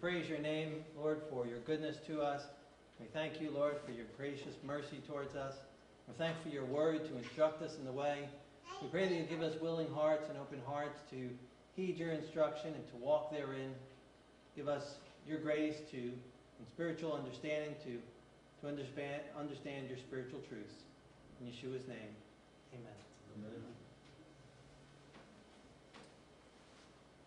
praise 0.00 0.28
your 0.28 0.38
name, 0.38 0.84
Lord, 0.96 1.22
for 1.28 1.46
your 1.46 1.58
goodness 1.60 1.96
to 2.06 2.22
us. 2.22 2.42
We 3.00 3.06
thank 3.12 3.40
you, 3.40 3.50
Lord, 3.50 3.76
for 3.84 3.90
your 3.90 4.06
gracious 4.16 4.54
mercy 4.64 5.00
towards 5.08 5.34
us. 5.34 5.54
We're 6.06 6.14
thankful 6.14 6.50
for 6.50 6.54
your 6.54 6.64
word 6.64 7.04
to 7.06 7.18
instruct 7.18 7.62
us 7.62 7.76
in 7.78 7.84
the 7.84 7.92
way. 7.92 8.28
We 8.80 8.88
pray 8.88 9.08
that 9.08 9.14
you 9.14 9.24
give 9.24 9.42
us 9.42 9.60
willing 9.60 9.90
hearts 9.90 10.28
and 10.28 10.38
open 10.38 10.60
hearts 10.64 11.00
to 11.10 11.28
heed 11.74 11.98
your 11.98 12.12
instruction 12.12 12.74
and 12.74 12.88
to 12.90 12.96
walk 12.96 13.32
therein. 13.32 13.74
Give 14.54 14.68
us 14.68 14.98
your 15.26 15.38
grace 15.38 15.76
to 15.90 15.96
and 15.96 16.68
spiritual 16.68 17.12
understanding 17.12 17.74
to, 17.84 17.98
to 18.60 18.68
understand, 18.68 19.22
understand 19.38 19.88
your 19.88 19.98
spiritual 19.98 20.40
truths. 20.48 20.74
In 21.40 21.46
Yeshua's 21.48 21.86
name, 21.88 22.14
amen. 22.72 22.92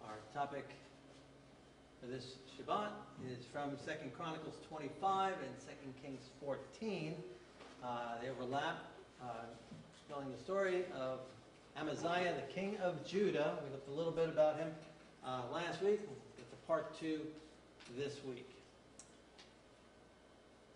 Our 0.05 0.17
topic 0.33 0.65
for 2.01 2.07
this 2.07 2.35
Shabbat 2.61 2.89
is 3.29 3.45
from 3.45 3.71
2nd 3.71 4.13
Chronicles 4.13 4.55
25 4.67 5.33
and 5.33 5.55
2nd 5.57 6.03
Kings 6.03 6.29
14. 6.43 7.15
Uh, 7.83 7.87
they 8.21 8.29
overlap, 8.29 8.85
uh, 9.21 9.25
telling 10.09 10.31
the 10.31 10.37
story 10.37 10.83
of 10.95 11.19
Amaziah, 11.77 12.33
the 12.35 12.53
king 12.53 12.77
of 12.83 13.05
Judah. 13.05 13.57
We 13.63 13.71
looked 13.71 13.87
a 13.87 13.93
little 13.93 14.11
bit 14.11 14.29
about 14.29 14.57
him 14.57 14.67
uh, 15.25 15.41
last 15.51 15.81
week. 15.81 16.01
We'll 16.05 16.17
get 16.37 16.49
to 16.51 16.57
part 16.67 16.99
two 16.99 17.21
this 17.97 18.17
week. 18.27 18.49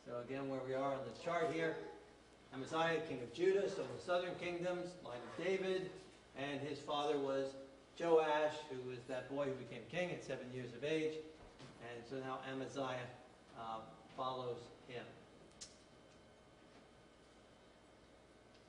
So 0.08 0.14
again, 0.28 0.50
where 0.50 0.62
we 0.68 0.74
are 0.74 0.94
on 0.94 1.00
the 1.06 1.24
chart 1.24 1.52
here, 1.54 1.76
Amaziah, 2.54 3.02
king 3.08 3.20
of 3.22 3.34
Judah, 3.34 3.70
so 3.70 3.84
the 3.84 4.04
southern 4.04 4.36
kingdoms, 4.36 4.92
line 5.04 5.18
of 5.18 5.46
David, 5.46 5.90
and 6.38 6.62
his 6.62 6.80
father 6.80 7.20
was 7.20 7.48
Joash, 8.00 8.54
who 8.72 8.90
was 8.90 9.00
that 9.08 9.30
boy 9.30 9.46
who 9.46 9.54
became 9.54 9.82
king 9.92 10.12
at 10.12 10.24
seven 10.24 10.46
years 10.54 10.74
of 10.74 10.84
age. 10.84 11.14
And 11.96 12.04
so 12.10 12.18
now 12.18 12.40
Amaziah 12.52 13.08
uh, 13.58 13.80
follows 14.18 14.58
him. 14.88 15.04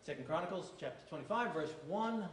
Second 0.04 0.26
Chronicles 0.26 0.70
chapter 0.78 1.00
25, 1.08 1.52
verse 1.52 1.72
1. 1.88 2.24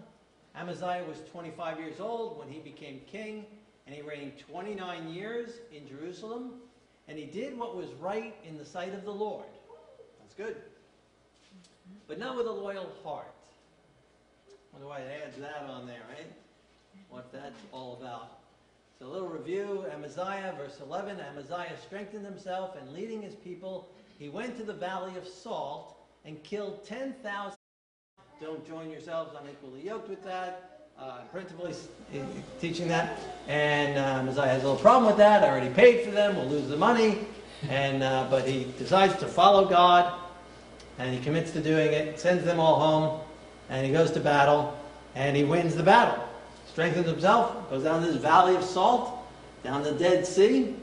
Amaziah 0.56 1.04
was 1.08 1.18
25 1.32 1.80
years 1.80 2.00
old 2.00 2.38
when 2.38 2.48
he 2.48 2.60
became 2.60 3.02
king, 3.08 3.46
and 3.88 3.96
he 3.96 4.04
reigned 4.04 4.34
29 4.38 5.10
years 5.10 5.50
in 5.76 5.88
Jerusalem, 5.88 6.52
and 7.08 7.18
he 7.18 7.26
did 7.26 7.58
what 7.58 7.76
was 7.76 7.88
right 8.00 8.36
in 8.48 8.60
the 8.60 8.66
sight 8.66 8.94
of 8.94 9.04
the 9.04 9.12
Lord. 9.12 9.48
That's 10.20 10.36
good. 10.36 10.58
But 12.08 12.20
not 12.20 12.38
with 12.38 12.46
a 12.46 12.52
loyal 12.52 12.90
heart. 13.04 13.34
Wonder 14.72 14.88
why 14.88 15.00
it 15.00 15.24
adds 15.26 15.38
that 15.38 15.68
on 15.68 15.88
there, 15.88 16.02
right? 16.16 16.32
What 17.10 17.32
that's 17.32 17.60
all 17.72 17.98
about. 18.00 18.43
So 19.00 19.08
a 19.08 19.12
little 19.12 19.28
review, 19.28 19.86
Amaziah, 19.92 20.54
verse 20.56 20.80
11. 20.80 21.18
Amaziah 21.20 21.76
strengthened 21.84 22.26
himself, 22.26 22.76
and 22.80 22.94
leading 22.94 23.22
his 23.24 23.34
people, 23.34 23.90
he 24.20 24.30
went 24.30 24.56
to 24.58 24.64
the 24.64 24.74
valley 24.74 25.18
of 25.18 25.28
Salt 25.28 25.98
and 26.26 26.42
killed 26.44 26.86
10,000. 26.86 27.58
Don't 28.40 28.68
join 28.68 28.92
yourselves 28.92 29.36
unequally 29.42 29.82
yoked 29.82 30.10
with 30.10 30.24
that. 30.24 30.90
Uh, 31.00 31.22
principally 31.32 31.74
teaching 32.62 32.88
that. 32.88 33.20
And 33.48 33.98
uh, 33.98 34.20
Amaziah 34.20 34.46
has 34.46 34.62
a 34.62 34.68
little 34.68 34.80
problem 34.80 35.08
with 35.08 35.18
that. 35.18 35.44
I 35.44 35.50
already 35.50 35.74
paid 35.74 36.06
for 36.06 36.12
them. 36.12 36.36
We'll 36.36 36.50
lose 36.50 36.70
the 36.70 36.78
money. 36.78 37.26
And, 37.70 38.04
uh, 38.04 38.28
but 38.30 38.48
he 38.48 38.72
decides 38.78 39.18
to 39.18 39.28
follow 39.28 39.68
God, 39.68 40.14
and 41.00 41.12
he 41.12 41.20
commits 41.20 41.50
to 41.52 41.62
doing 41.62 41.92
it, 41.94 42.20
sends 42.20 42.46
them 42.46 42.60
all 42.60 42.80
home, 42.80 43.22
and 43.70 43.86
he 43.86 43.92
goes 43.92 44.12
to 44.12 44.20
battle, 44.20 44.78
and 45.16 45.36
he 45.36 45.44
wins 45.44 45.76
the 45.76 45.84
battle 45.84 46.23
strengthens 46.74 47.06
himself, 47.08 47.70
goes 47.70 47.84
down 47.84 48.02
this 48.02 48.16
valley 48.16 48.56
of 48.56 48.64
salt, 48.64 49.12
down 49.64 49.84
the 49.84 49.92
Dead 49.92 50.26
Sea. 50.26 50.76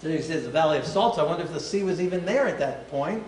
So 0.00 0.08
he 0.08 0.22
says 0.22 0.44
the 0.44 0.50
valley 0.50 0.78
of 0.78 0.86
salt. 0.86 1.16
So 1.16 1.24
I 1.24 1.28
wonder 1.28 1.44
if 1.44 1.52
the 1.52 1.60
sea 1.60 1.82
was 1.82 2.00
even 2.00 2.24
there 2.24 2.46
at 2.46 2.58
that 2.58 2.90
point. 2.90 3.22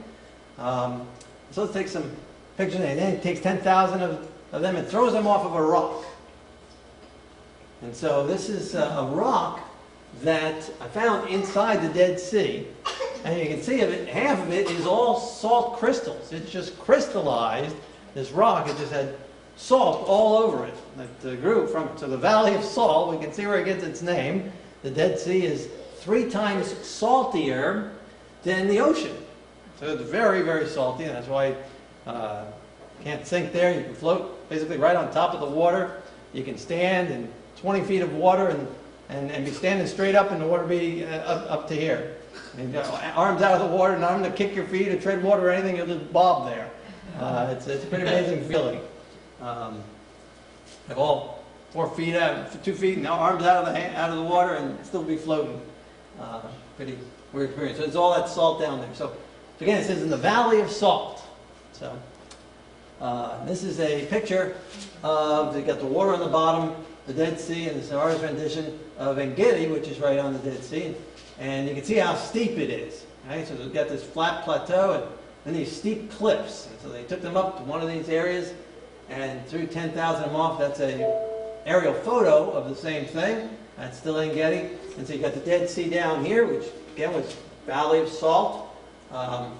Um, 0.58 1.06
so 1.50 1.62
let's 1.62 1.74
take 1.74 1.88
some 1.88 2.10
pictures. 2.56 2.80
And 2.80 2.98
then 2.98 3.16
he 3.16 3.22
takes 3.22 3.40
10,000 3.40 4.00
of, 4.00 4.30
of 4.52 4.62
them 4.62 4.76
and 4.76 4.88
throws 4.88 5.12
them 5.12 5.26
off 5.26 5.44
of 5.44 5.54
a 5.54 5.62
rock. 5.62 6.04
And 7.82 7.94
so 7.94 8.26
this 8.26 8.48
is 8.48 8.74
a, 8.74 8.82
a 8.82 9.06
rock 9.06 9.60
that 10.22 10.70
I 10.80 10.88
found 10.88 11.28
inside 11.28 11.82
the 11.82 11.92
Dead 11.92 12.18
Sea. 12.18 12.66
And 13.24 13.38
you 13.38 13.46
can 13.46 13.62
see 13.62 13.82
of 13.82 13.90
it, 13.90 14.08
half 14.08 14.38
of 14.40 14.50
it 14.50 14.70
is 14.70 14.86
all 14.86 15.20
salt 15.20 15.76
crystals. 15.78 16.32
It's 16.32 16.50
just 16.50 16.78
crystallized, 16.78 17.76
this 18.14 18.32
rock. 18.32 18.68
It 18.68 18.78
just 18.78 18.92
had 18.92 19.14
salt 19.60 20.09
all 20.09 20.38
over 20.38 20.65
it 20.65 20.75
uh, 20.98 21.34
grew 21.37 21.66
from 21.66 21.94
to 21.98 22.06
the 22.06 22.16
Valley 22.16 22.54
of 22.54 22.65
Salt. 22.65 23.12
We 23.12 23.22
can 23.22 23.32
see 23.32 23.47
where 23.47 23.60
it 23.60 23.66
gets 23.66 23.84
its 23.84 24.00
name. 24.00 24.50
The 24.82 24.91
Dead 24.91 25.19
Sea 25.19 25.44
is 25.44 25.69
three 25.97 26.31
times 26.31 26.75
saltier 26.78 27.93
than 28.43 28.69
the 28.69 28.81
ocean. 28.81 29.15
So 29.78 29.93
it's 29.93 30.03
very, 30.03 30.41
very 30.41 30.66
salty, 30.66 31.04
and 31.04 31.15
that's 31.15 31.28
why 31.28 31.54
uh, 32.06 32.47
you 32.98 33.04
can't 33.04 33.26
sink 33.26 33.53
there. 33.53 33.76
You 33.76 33.84
can 33.84 33.94
float 33.94 34.48
basically 34.48 34.78
right 34.78 34.97
on 34.97 35.12
top 35.12 35.34
of 35.34 35.41
the 35.41 35.54
water. 35.54 36.00
You 36.32 36.42
can 36.42 36.56
stand 36.56 37.10
in 37.10 37.31
20 37.59 37.82
feet 37.82 38.00
of 38.00 38.15
water 38.15 38.48
and, 38.48 38.66
and, 39.10 39.31
and 39.31 39.44
be 39.44 39.50
standing 39.50 39.87
straight 39.87 40.15
up 40.15 40.31
and 40.31 40.41
the 40.41 40.47
water 40.47 40.65
be 40.65 41.04
uh, 41.04 41.19
up, 41.19 41.50
up 41.50 41.69
to 41.69 41.75
here. 41.75 42.16
And, 42.56 42.75
uh, 42.75 43.12
arms 43.15 43.42
out 43.42 43.60
of 43.60 43.71
the 43.71 43.77
water, 43.77 43.98
not 43.98 44.19
going 44.19 44.22
to 44.22 44.37
kick 44.37 44.54
your 44.54 44.66
feet 44.66 44.88
or 44.88 44.98
tread 44.98 45.22
water 45.22 45.48
or 45.48 45.50
anything, 45.50 45.77
you'll 45.77 45.87
just 45.87 46.10
bob 46.12 46.47
there. 46.48 46.71
Uh, 47.19 47.54
it's, 47.54 47.66
it's 47.66 47.84
a 47.84 47.87
pretty 47.87 48.04
amazing 48.04 48.42
feeling. 48.44 48.81
Um, 49.40 49.82
have 50.88 50.98
all 50.98 51.44
four 51.70 51.88
feet 51.90 52.14
out, 52.14 52.62
two 52.64 52.74
feet, 52.74 52.98
now 52.98 53.14
arms 53.14 53.44
out 53.44 53.66
of 53.66 53.74
the 53.74 53.98
out 53.98 54.10
of 54.10 54.16
the 54.16 54.22
water, 54.22 54.54
and 54.54 54.84
still 54.84 55.02
be 55.02 55.16
floating. 55.16 55.60
Uh, 56.20 56.42
pretty 56.76 56.98
weird 57.32 57.50
experience. 57.50 57.78
So 57.78 57.84
it's 57.84 57.96
all 57.96 58.14
that 58.14 58.28
salt 58.28 58.60
down 58.60 58.80
there. 58.80 58.94
So, 58.94 59.12
again, 59.60 59.80
it 59.80 59.86
says 59.86 60.02
in 60.02 60.10
the 60.10 60.16
valley 60.16 60.60
of 60.60 60.70
salt. 60.70 61.22
So 61.72 61.98
uh, 63.00 63.44
this 63.44 63.62
is 63.62 63.80
a 63.80 64.06
picture 64.06 64.56
of 65.02 65.54
they 65.54 65.62
got 65.62 65.78
the 65.78 65.86
water 65.86 66.12
on 66.12 66.20
the 66.20 66.26
bottom, 66.26 66.74
the 67.06 67.14
Dead 67.14 67.40
Sea, 67.40 67.68
and 67.68 67.78
this 67.78 67.86
is 67.86 67.92
our 67.92 68.14
rendition 68.16 68.78
of 68.98 69.18
Engedi, 69.18 69.68
which 69.68 69.88
is 69.88 69.98
right 69.98 70.18
on 70.18 70.32
the 70.32 70.38
Dead 70.40 70.62
Sea, 70.62 70.94
and 71.38 71.68
you 71.68 71.74
can 71.74 71.84
see 71.84 71.96
how 71.96 72.14
steep 72.14 72.58
it 72.58 72.70
is. 72.70 73.06
Right? 73.28 73.46
So 73.46 73.54
they've 73.54 73.72
got 73.72 73.88
this 73.88 74.02
flat 74.02 74.44
plateau 74.44 74.94
and 74.94 75.04
then 75.44 75.54
these 75.54 75.74
steep 75.74 76.10
cliffs. 76.10 76.66
And 76.66 76.80
so 76.80 76.88
they 76.88 77.04
took 77.04 77.22
them 77.22 77.36
up 77.36 77.58
to 77.58 77.64
one 77.64 77.80
of 77.80 77.88
these 77.88 78.08
areas 78.08 78.52
and 79.10 79.44
threw 79.47 79.66
10,000 79.66 80.22
of 80.22 80.31
them 80.31 80.41
off. 80.41 80.59
That's 80.59 80.81
a 80.81 81.28
aerial 81.66 81.94
photo 81.94 82.50
of 82.50 82.69
the 82.69 82.75
same 82.75 83.04
thing. 83.04 83.50
That's 83.76 83.98
still 83.98 84.19
Engedi. 84.19 84.76
And 84.97 85.06
so 85.06 85.12
you 85.12 85.21
got 85.21 85.34
the 85.34 85.41
Dead 85.41 85.69
Sea 85.69 85.91
down 85.91 86.25
here, 86.25 86.47
which 86.47 86.66
again 86.94 87.12
was 87.12 87.37
Valley 87.66 88.00
of 88.00 88.09
Salt. 88.09 88.76
Um, 89.10 89.53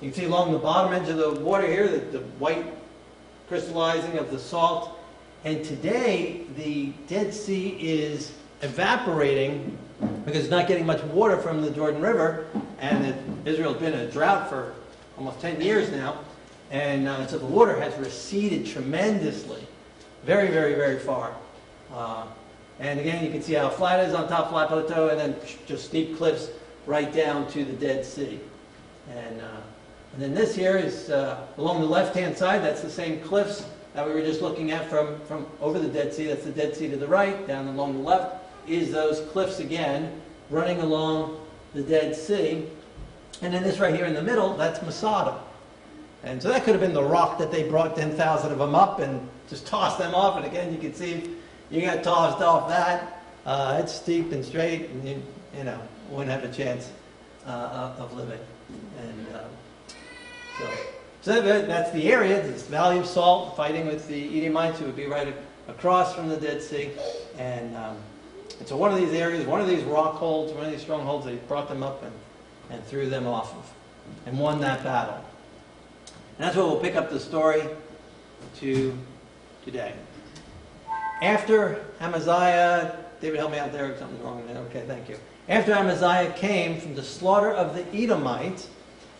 you 0.00 0.10
can 0.10 0.20
see 0.20 0.26
along 0.26 0.52
the 0.52 0.58
bottom 0.58 0.92
edge 0.92 1.08
of 1.08 1.16
the 1.16 1.40
water 1.40 1.66
here, 1.66 1.88
the, 1.88 1.98
the 1.98 2.24
white 2.38 2.66
crystallizing 3.48 4.18
of 4.18 4.30
the 4.30 4.38
salt. 4.38 4.98
And 5.44 5.64
today, 5.64 6.44
the 6.56 6.92
Dead 7.06 7.32
Sea 7.32 7.76
is 7.80 8.32
evaporating 8.62 9.78
because 10.24 10.42
it's 10.42 10.50
not 10.50 10.66
getting 10.66 10.84
much 10.84 11.02
water 11.04 11.36
from 11.38 11.62
the 11.62 11.70
Jordan 11.70 12.00
River. 12.00 12.46
And 12.80 13.06
it, 13.06 13.16
Israel's 13.44 13.78
been 13.78 13.94
in 13.94 14.00
a 14.00 14.10
drought 14.10 14.48
for 14.48 14.74
almost 15.16 15.40
10 15.40 15.60
years 15.60 15.90
now. 15.90 16.18
And 16.70 17.06
uh, 17.06 17.26
so 17.26 17.38
the 17.38 17.46
water 17.46 17.78
has 17.80 17.96
receded 17.98 18.66
tremendously, 18.66 19.62
very, 20.24 20.48
very, 20.48 20.74
very 20.74 20.98
far. 20.98 21.34
Uh, 21.92 22.26
and 22.80 23.00
again, 23.00 23.24
you 23.24 23.30
can 23.30 23.40
see 23.40 23.54
how 23.54 23.68
flat 23.70 24.00
it 24.00 24.08
is 24.08 24.14
on 24.14 24.28
top 24.28 24.46
of 24.46 24.50
flat 24.50 24.68
plateau, 24.68 25.08
and 25.08 25.18
then 25.18 25.36
just 25.66 25.86
steep 25.86 26.16
cliffs 26.16 26.48
right 26.86 27.12
down 27.12 27.48
to 27.52 27.64
the 27.64 27.72
Dead 27.72 28.04
Sea. 28.04 28.40
And, 29.10 29.40
uh, 29.40 29.60
and 30.12 30.22
then 30.22 30.34
this 30.34 30.54
here 30.54 30.76
is 30.76 31.10
uh, 31.10 31.46
along 31.58 31.80
the 31.80 31.86
left-hand 31.86 32.36
side. 32.36 32.62
That's 32.62 32.82
the 32.82 32.90
same 32.90 33.20
cliffs 33.20 33.66
that 33.94 34.06
we 34.06 34.12
were 34.12 34.20
just 34.20 34.42
looking 34.42 34.72
at 34.72 34.90
from, 34.90 35.20
from 35.20 35.46
over 35.60 35.78
the 35.78 35.88
Dead 35.88 36.12
Sea. 36.12 36.26
That's 36.26 36.44
the 36.44 36.50
Dead 36.50 36.74
Sea 36.74 36.88
to 36.90 36.96
the 36.96 37.06
right. 37.06 37.46
Down 37.46 37.68
along 37.68 37.94
the 37.94 38.02
left 38.02 38.36
is 38.68 38.90
those 38.90 39.20
cliffs 39.30 39.60
again, 39.60 40.20
running 40.50 40.80
along 40.80 41.40
the 41.72 41.82
Dead 41.82 42.14
Sea. 42.14 42.66
And 43.42 43.54
then 43.54 43.62
this 43.62 43.78
right 43.78 43.94
here 43.94 44.06
in 44.06 44.14
the 44.14 44.22
middle, 44.22 44.56
that's 44.56 44.82
Masada. 44.82 45.40
And 46.24 46.42
so 46.42 46.48
that 46.48 46.64
could 46.64 46.72
have 46.72 46.80
been 46.80 46.94
the 46.94 47.04
rock 47.04 47.38
that 47.38 47.52
they 47.52 47.68
brought 47.68 47.96
10,000 47.96 48.52
of 48.52 48.58
them 48.58 48.74
up 48.74 48.98
and 49.00 49.28
just 49.48 49.66
tossed 49.66 49.98
them 49.98 50.14
off. 50.14 50.36
And 50.36 50.44
again, 50.44 50.72
you 50.72 50.78
can 50.78 50.92
see 50.92 51.36
you 51.70 51.80
got 51.82 52.02
tossed 52.02 52.42
off 52.42 52.68
that. 52.68 53.22
Uh, 53.44 53.78
it's 53.82 53.92
steep 53.94 54.32
and 54.32 54.44
straight, 54.44 54.90
and 54.90 55.08
you, 55.08 55.22
you 55.56 55.64
know, 55.64 55.80
wouldn't 56.10 56.30
have 56.30 56.48
a 56.48 56.52
chance 56.52 56.90
uh, 57.46 57.94
of 57.98 58.12
living. 58.14 58.40
And 59.00 59.26
um, 59.36 59.50
so, 60.58 60.70
so 61.22 61.42
that's 61.62 61.92
the 61.92 62.12
area, 62.12 62.42
this 62.42 62.62
Valley 62.66 62.98
of 62.98 63.06
Salt, 63.06 63.56
fighting 63.56 63.86
with 63.86 64.08
the 64.08 64.38
Edomites, 64.38 64.78
who 64.78 64.86
would 64.86 64.96
be 64.96 65.06
right 65.06 65.34
across 65.68 66.14
from 66.14 66.28
the 66.28 66.36
Dead 66.36 66.62
Sea. 66.62 66.90
And, 67.38 67.76
um, 67.76 67.96
and 68.58 68.66
so 68.66 68.76
one 68.76 68.92
of 68.92 68.98
these 68.98 69.12
areas, 69.12 69.46
one 69.46 69.60
of 69.60 69.68
these 69.68 69.82
rock 69.84 70.14
holds, 70.14 70.52
one 70.52 70.64
of 70.64 70.70
these 70.70 70.80
strongholds, 70.80 71.26
they 71.26 71.36
brought 71.36 71.68
them 71.68 71.82
up 71.82 72.02
and, 72.02 72.12
and 72.70 72.84
threw 72.84 73.08
them 73.08 73.26
off 73.26 73.54
of 73.56 73.72
and 74.26 74.38
won 74.38 74.60
that 74.60 74.82
battle. 74.82 75.24
And 76.38 76.46
that's 76.46 76.56
where 76.56 76.66
we'll 76.66 76.80
pick 76.80 76.96
up 76.96 77.10
the 77.10 77.20
story 77.20 77.62
to 78.56 78.96
today. 79.64 79.94
After 81.22 81.84
Amaziah, 82.00 82.96
David, 83.20 83.38
help 83.38 83.52
me 83.52 83.58
out 83.58 83.72
there 83.72 83.90
if 83.90 83.98
something's 83.98 84.22
wrong 84.22 84.46
there. 84.46 84.58
Okay, 84.64 84.84
thank 84.86 85.08
you. 85.08 85.16
After 85.48 85.72
Amaziah 85.72 86.32
came 86.32 86.78
from 86.78 86.94
the 86.94 87.02
slaughter 87.02 87.50
of 87.50 87.74
the 87.74 87.86
Edomites, 87.96 88.68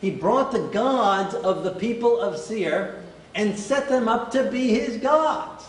he 0.01 0.11
brought 0.11 0.53
the 0.53 0.69
gods 0.69 1.35
of 1.35 1.65
the 1.65 1.71
people 1.71 2.21
of 2.21 2.39
Seir 2.39 3.03
and 3.35 3.59
set 3.59 3.89
them 3.89 4.09
up 4.09 4.31
to 4.33 4.51
be 4.51 4.69
his 4.69 4.99
gods, 4.99 5.65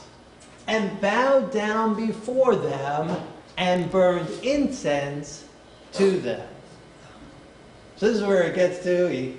and 0.68 1.00
bowed 1.00 1.52
down 1.52 1.96
before 1.96 2.56
them 2.56 3.16
and 3.58 3.90
burned 3.90 4.30
incense 4.44 5.46
to 5.94 6.20
them. 6.20 6.48
So 7.96 8.08
this 8.08 8.18
is 8.18 8.24
where 8.24 8.44
it 8.44 8.56
gets 8.56 8.84
to. 8.84 9.08
He, 9.10 9.38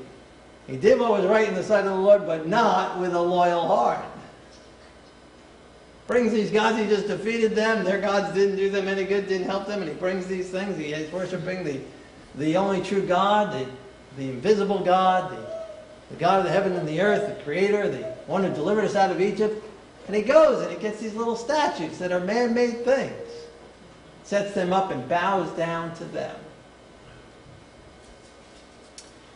he 0.69 0.77
did 0.77 1.01
what 1.01 1.11
was 1.11 1.25
right 1.25 1.49
in 1.49 1.55
the 1.55 1.63
sight 1.63 1.87
of 1.87 1.93
the 1.93 1.95
Lord, 1.97 2.27
but 2.27 2.47
not 2.47 3.01
with 3.01 3.15
a 3.15 3.21
loyal 3.21 3.67
heart. 3.67 4.05
Brings 6.07 6.33
these 6.33 6.51
gods, 6.51 6.79
he 6.79 6.87
just 6.87 7.07
defeated 7.07 7.55
them. 7.55 7.85
Their 7.85 8.01
gods 8.01 8.33
didn't 8.35 8.57
do 8.57 8.71
them 8.71 8.87
any 8.87 9.05
good, 9.05 9.29
didn't 9.29 9.47
help 9.47 9.67
them, 9.67 9.81
and 9.81 9.91
he 9.91 9.97
brings 9.97 10.27
these 10.27 10.51
things. 10.51 10.77
He 10.77 10.93
is 10.93 11.11
worshiping 11.11 11.65
the, 11.65 11.81
the 12.37 12.57
only 12.57 12.83
true 12.83 13.07
God, 13.07 13.53
the, 13.53 13.67
the 14.17 14.31
invisible 14.31 14.81
God, 14.81 15.31
the, 15.31 16.15
the 16.15 16.17
God 16.19 16.41
of 16.41 16.45
the 16.45 16.53
heaven 16.53 16.75
and 16.75 16.87
the 16.87 17.01
earth, 17.01 17.37
the 17.37 17.43
creator, 17.45 17.89
the 17.89 18.05
one 18.27 18.45
who 18.45 18.53
delivered 18.55 18.85
us 18.85 18.95
out 18.95 19.11
of 19.11 19.21
Egypt. 19.21 19.63
And 20.07 20.17
he 20.17 20.23
goes 20.23 20.63
and 20.63 20.71
he 20.71 20.79
gets 20.79 21.01
these 21.01 21.15
little 21.15 21.37
statues 21.37 21.99
that 21.99 22.13
are 22.13 22.21
man 22.21 22.55
made 22.55 22.85
things, 22.85 23.13
sets 24.25 24.55
them 24.55 24.73
up 24.73 24.91
and 24.91 25.07
bows 25.09 25.51
down 25.57 25.95
to 25.97 26.05
them. 26.05 26.37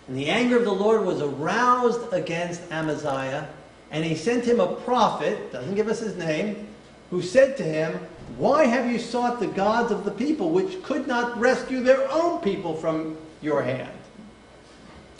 And 0.08 0.16
the 0.16 0.28
anger 0.28 0.56
of 0.56 0.64
the 0.64 0.72
Lord 0.72 1.04
was 1.04 1.20
aroused 1.20 2.12
against 2.12 2.60
Amaziah, 2.70 3.49
and 3.90 4.04
he 4.04 4.14
sent 4.14 4.44
him 4.44 4.58
a 4.58 4.75
prophet, 4.75 5.52
doesn't 5.52 5.75
give 5.75 5.88
us 5.88 6.00
his 6.00 6.16
name, 6.16 6.69
who 7.10 7.22
said 7.22 7.56
to 7.58 7.62
him, 7.62 8.00
Why 8.37 8.64
have 8.64 8.90
you 8.90 8.99
sought 8.99 9.38
the 9.38 9.46
gods 9.46 9.93
of 9.93 10.04
the 10.04 10.10
people 10.10 10.50
which 10.50 10.82
could 10.82 11.06
not 11.06 11.38
rescue 11.38 11.82
their 11.82 12.10
own 12.10 12.40
people 12.40 12.75
from 12.75 13.16
your 13.43 13.62
hand? 13.62 13.93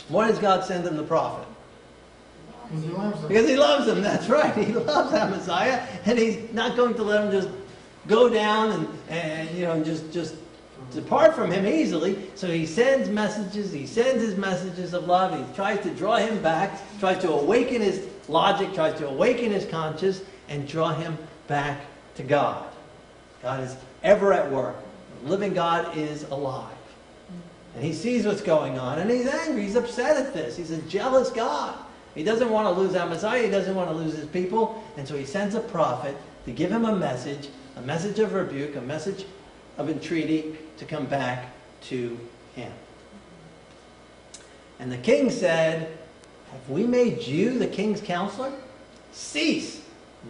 Why 0.08 0.29
does 0.29 0.38
God 0.38 0.64
send 0.64 0.87
him 0.87 0.96
the 0.96 1.02
prophet? 1.02 1.46
Because 2.69 2.84
he 2.84 2.90
loves 2.90 3.20
them. 3.20 3.29
Because 3.29 3.49
he 3.49 3.56
loves 3.56 3.88
him, 3.88 4.02
that's 4.02 4.29
right. 4.29 4.55
He 4.56 4.73
loves 4.73 5.12
Amaziah, 5.12 5.87
and 6.06 6.19
he's 6.19 6.52
not 6.52 6.76
going 6.76 6.94
to 6.94 7.02
let 7.02 7.25
him 7.25 7.31
just 7.31 7.49
go 8.06 8.29
down 8.29 8.73
and, 8.73 8.88
and 9.08 9.50
you 9.56 9.64
know, 9.64 9.82
just, 9.84 10.12
just 10.12 10.34
depart 10.94 11.35
from 11.35 11.50
him 11.50 11.67
easily. 11.67 12.31
So 12.35 12.49
he 12.49 12.67
sends 12.67 13.09
messages, 13.09 13.73
he 13.73 13.87
sends 13.87 14.23
his 14.23 14.37
messages 14.37 14.94
of 14.94 15.06
love, 15.06 15.37
he 15.37 15.55
tries 15.55 15.81
to 15.81 15.91
draw 15.91 16.17
him 16.17 16.43
back, 16.43 16.81
tries 16.99 17.19
to 17.19 17.33
awaken 17.33 17.83
his 17.83 18.06
logic, 18.29 18.75
tries 18.75 18.99
to 18.99 19.09
awaken 19.09 19.50
his 19.50 19.67
conscience, 19.67 20.23
and 20.49 20.67
draw 20.67 20.93
him 20.93 21.17
back 21.47 21.81
to 22.17 22.23
God. 22.23 22.67
God 23.43 23.61
is 23.61 23.77
ever 24.03 24.33
at 24.33 24.50
work. 24.50 24.77
The 25.23 25.31
living 25.31 25.55
God 25.55 25.97
is 25.97 26.25
alive. 26.25 26.75
And 27.75 27.83
he 27.83 27.93
sees 27.93 28.27
what's 28.27 28.43
going 28.43 28.79
on, 28.79 28.99
and 28.99 29.11
he's 29.11 29.27
angry, 29.27 29.62
he's 29.62 29.77
upset 29.77 30.17
at 30.17 30.35
this. 30.35 30.56
He's 30.56 30.71
a 30.71 30.83
jealous 30.83 31.31
God. 31.31 31.77
He 32.15 32.23
doesn't 32.23 32.50
want 32.50 32.67
to 32.67 32.81
lose 32.81 32.94
Amaziah, 32.94 33.44
he 33.44 33.50
doesn't 33.50 33.75
want 33.75 33.89
to 33.89 33.97
lose 33.97 34.15
his 34.15 34.27
people, 34.27 34.85
and 34.97 35.09
so 35.09 35.17
he 35.17 35.25
sends 35.25 35.55
a 35.55 35.61
prophet 35.61 36.15
to 36.44 36.53
give 36.53 36.71
him 36.71 36.85
a 36.85 36.94
message, 36.94 37.49
a 37.77 37.81
message 37.81 38.19
of 38.19 38.35
rebuke, 38.35 38.77
a 38.77 38.81
message 38.83 39.25
of 39.79 39.89
entreaty 39.89 40.57
to 40.79 40.85
come 40.85 41.07
back 41.07 41.51
to 41.83 42.19
him. 42.55 42.73
And 44.79 44.91
the 44.91 44.99
king 44.99 45.31
said, 45.31 45.97
Have 46.51 46.69
we 46.69 46.87
made 46.87 47.23
you 47.23 47.59
the 47.59 47.67
king's 47.67 48.01
counselor? 48.01 48.53
Cease. 49.13 49.81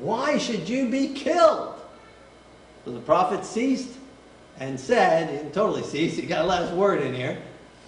Why 0.00 0.38
should 0.38 0.68
you 0.68 0.88
be 0.88 1.08
killed? 1.08 1.74
So 2.84 2.92
the 2.92 3.00
prophet 3.00 3.44
ceased 3.44 3.90
and 4.58 4.78
said, 4.78 5.44
he 5.44 5.50
totally 5.50 5.82
cease, 5.82 6.16
he 6.16 6.22
got 6.26 6.44
a 6.44 6.48
last 6.48 6.72
word 6.72 7.02
in 7.02 7.14
here. 7.14 7.38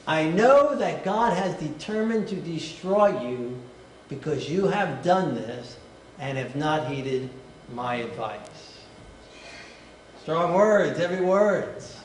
I 0.07 0.25
know 0.25 0.75
that 0.77 1.05
God 1.05 1.37
has 1.37 1.55
determined 1.55 2.29
to 2.29 2.37
destroy 2.37 3.21
you 3.27 3.61
because 4.09 4.51
you 4.51 4.67
have 4.67 5.03
done 5.03 5.35
this 5.35 5.79
and 6.19 6.37
have 6.37 6.57
not 6.57 6.89
heeded 6.89 7.31
my 7.73 7.97
advice. 7.97 8.39
Strong 10.25 10.55
words, 10.55 10.99
heavy 10.99 11.23
words. 11.23 12.01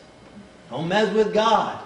Don't 0.69 0.89
mess 0.89 1.13
with 1.13 1.33
God. 1.33 1.81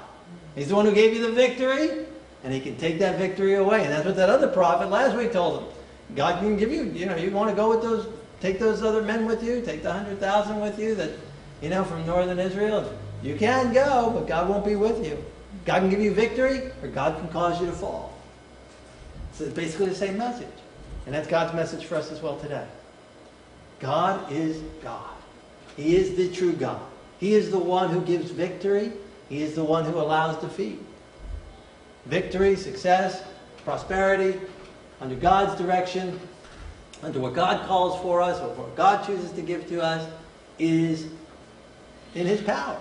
He's 0.56 0.70
the 0.70 0.76
one 0.76 0.86
who 0.86 0.92
gave 0.92 1.14
you 1.14 1.22
the 1.22 1.32
victory, 1.32 2.08
and 2.44 2.52
he 2.52 2.60
can 2.60 2.76
take 2.76 2.98
that 3.00 3.20
victory 3.20 3.54
away. 3.54 3.84
And 3.84 3.92
that's 3.92 4.04
what 4.04 4.16
that 4.16 4.32
other 4.32 4.48
prophet 4.48 4.90
last 4.90 5.16
week 5.16 5.32
told 5.32 5.62
him. 5.62 5.70
God 6.16 6.40
can 6.40 6.58
give 6.58 6.72
you, 6.72 6.86
you 6.86 7.06
know, 7.06 7.16
you 7.16 7.30
want 7.30 7.52
to 7.52 7.56
go 7.56 7.70
with 7.70 7.84
those, 7.84 8.08
take 8.42 8.58
those 8.58 8.82
other 8.82 9.04
men 9.04 9.28
with 9.28 9.44
you, 9.44 9.62
take 9.62 9.84
the 9.84 9.90
100,000 9.90 10.60
with 10.60 10.80
you 10.80 10.96
that, 10.96 11.12
you 11.62 11.70
know, 11.70 11.84
from 11.84 12.04
northern 12.08 12.40
Israel. 12.40 12.92
You 13.22 13.36
can 13.36 13.72
go, 13.72 14.10
but 14.10 14.28
God 14.28 14.50
won't 14.50 14.66
be 14.66 14.76
with 14.76 15.06
you. 15.06 15.24
God 15.66 15.82
can 15.82 15.92
give 15.92 16.02
you 16.02 16.16
victory, 16.16 16.72
or 16.82 16.88
God 16.88 17.16
can 17.20 17.30
cause 17.30 17.62
you 17.62 17.68
to 17.68 17.74
fall. 17.74 18.18
So 19.34 19.44
it's 19.44 19.54
basically 19.54 19.86
the 19.86 19.96
same 19.96 20.18
message. 20.18 20.48
And 21.06 21.14
that's 21.14 21.28
God's 21.28 21.54
message 21.54 21.86
for 21.86 21.96
us 21.96 22.12
as 22.12 22.24
well 22.24 22.40
today. 22.40 22.66
God 23.80 24.32
is 24.32 24.58
God. 24.82 25.13
He 25.76 25.96
is 25.96 26.16
the 26.16 26.30
true 26.30 26.54
God. 26.54 26.82
He 27.20 27.34
is 27.34 27.52
the 27.52 27.60
one 27.60 27.90
who 27.90 28.02
gives 28.02 28.32
victory. 28.32 28.92
He 29.30 29.42
is 29.42 29.56
the 29.56 29.64
one 29.64 29.86
who 29.86 29.98
allows 29.98 30.38
defeat. 30.38 30.80
Victory, 32.06 32.56
success, 32.56 33.24
prosperity, 33.64 34.40
under 35.00 35.16
God's 35.16 35.60
direction, 35.60 36.20
under 37.02 37.20
what 37.20 37.34
God 37.34 37.66
calls 37.66 38.02
for 38.02 38.22
us, 38.22 38.40
or 38.40 38.50
what 38.56 38.76
God 38.76 39.06
chooses 39.06 39.32
to 39.32 39.42
give 39.42 39.68
to 39.70 39.82
us, 39.82 40.10
is 40.60 41.08
in 42.14 42.28
His 42.28 42.42
power. 42.42 42.80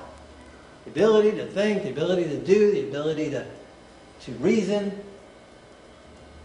The 0.84 0.90
ability 0.90 1.32
to 1.32 1.46
think, 1.46 1.84
the 1.84 1.90
ability 1.90 2.24
to 2.24 2.38
do, 2.38 2.72
the 2.72 2.88
ability 2.88 3.30
to, 3.30 3.46
to 4.22 4.32
reason, 4.32 4.98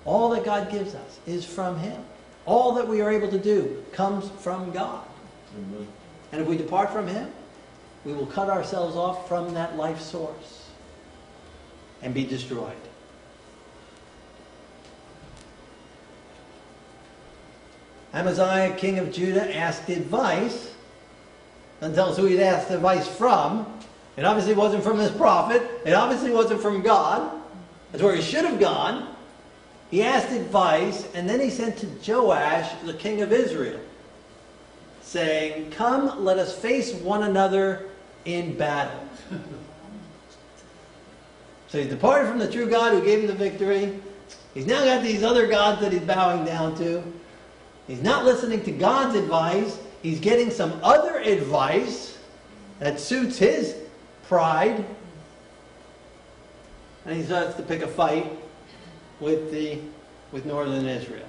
all 0.06 0.30
that 0.30 0.46
God 0.46 0.72
gives 0.72 0.96
us 0.96 1.20
is 1.26 1.44
from 1.44 1.78
Him. 1.80 2.04
All 2.46 2.74
that 2.74 2.88
we 2.88 3.02
are 3.02 3.12
able 3.12 3.30
to 3.30 3.40
do 3.40 3.84
comes 3.92 4.30
from 4.40 4.72
God. 4.72 5.06
And 6.32 6.42
if 6.42 6.48
we 6.48 6.58
depart 6.58 6.92
from 6.92 7.08
Him, 7.08 7.32
we 8.06 8.14
will 8.14 8.26
cut 8.26 8.50
ourselves 8.50 8.96
off 8.96 9.28
from 9.28 9.54
that 9.54 9.76
life 9.76 10.02
source 10.02 10.70
and 12.02 12.14
be 12.14 12.24
destroyed. 12.24 12.76
Amaziah, 18.14 18.76
king 18.76 19.00
of 19.00 19.12
Judah, 19.12 19.56
asked 19.56 19.90
advice. 19.90 20.74
Doesn't 21.80 21.96
tell 21.96 22.10
us 22.10 22.18
who 22.18 22.26
he'd 22.26 22.40
asked 22.40 22.72
advice 22.72 23.08
from. 23.08 23.72
It 24.16 24.26
obviously 24.26 24.56
wasn't 24.56 24.84
from 24.84 24.98
his 24.98 25.12
prophet. 25.12 25.62
It 25.86 25.94
obviously 25.94 26.32
wasn't 26.32 26.62
from 26.62 26.82
God. 26.82 27.32
That's 27.92 28.04
where 28.04 28.16
he 28.16 28.22
should 28.22 28.46
have 28.46 28.60
gone. 28.60 29.16
He 29.92 30.02
asked 30.02 30.32
advice, 30.32 31.08
and 31.14 31.30
then 31.30 31.40
he 31.40 31.50
sent 31.50 31.78
to 31.78 31.88
Joash, 32.12 32.72
the 32.84 32.94
king 32.94 33.22
of 33.22 33.32
Israel, 33.32 33.80
saying, 35.08 35.72
Come, 35.72 36.24
let 36.24 36.38
us 36.38 36.56
face 36.58 36.94
one 36.94 37.24
another 37.24 37.86
in 38.26 38.58
battle. 38.58 39.00
so 41.68 41.80
he's 41.80 41.88
departed 41.88 42.28
from 42.28 42.40
the 42.40 42.52
true 42.52 42.70
God 42.70 42.94
who 42.94 43.02
gave 43.04 43.22
him 43.22 43.28
the 43.28 43.34
victory. 43.34 44.00
He's 44.54 44.66
now 44.66 44.84
got 44.84 45.04
these 45.04 45.24
other 45.24 45.48
gods 45.48 45.82
that 45.82 45.94
he's 45.94 46.02
bowing 46.02 46.44
down 46.44 46.76
to. 46.78 47.02
He's 47.88 48.02
not 48.02 48.26
listening 48.26 48.64
to 48.64 48.72
God's 48.72 49.16
advice. 49.16 49.80
He's 50.02 50.20
getting 50.20 50.52
some 50.52 50.80
other 50.84 51.20
advice 51.20 52.18
that 52.80 53.00
suits 53.00 53.38
his 53.38 53.78
pride. 54.28 54.84
And 57.06 57.16
he 57.16 57.24
starts 57.24 57.56
to 57.56 57.64
pick 57.64 57.82
a 57.82 57.88
fight 57.88 58.30
with 59.22 59.52
the 59.52 59.80
with 60.34 60.46
northern 60.46 60.86
Israel. 60.86 61.24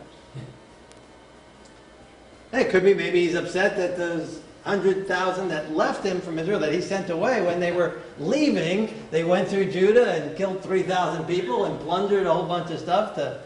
It 2.52 2.70
could 2.70 2.82
be 2.82 2.94
maybe 2.94 3.26
he's 3.26 3.34
upset 3.34 3.76
that 3.76 3.96
those 3.96 4.40
hundred 4.64 5.06
thousand 5.06 5.48
that 5.48 5.72
left 5.74 6.04
him 6.04 6.20
from 6.20 6.38
Israel 6.38 6.60
that 6.60 6.72
he 6.72 6.80
sent 6.80 7.10
away 7.10 7.42
when 7.42 7.60
they 7.60 7.72
were 7.72 8.00
leaving, 8.18 8.92
they 9.10 9.24
went 9.24 9.48
through 9.48 9.70
Judah 9.70 10.12
and 10.12 10.36
killed 10.36 10.62
three 10.62 10.82
thousand 10.82 11.24
people 11.24 11.64
and 11.64 11.78
plundered 11.80 12.26
a 12.26 12.32
whole 12.32 12.46
bunch 12.46 12.70
of 12.70 12.78
stuff 12.78 13.14
to 13.14 13.40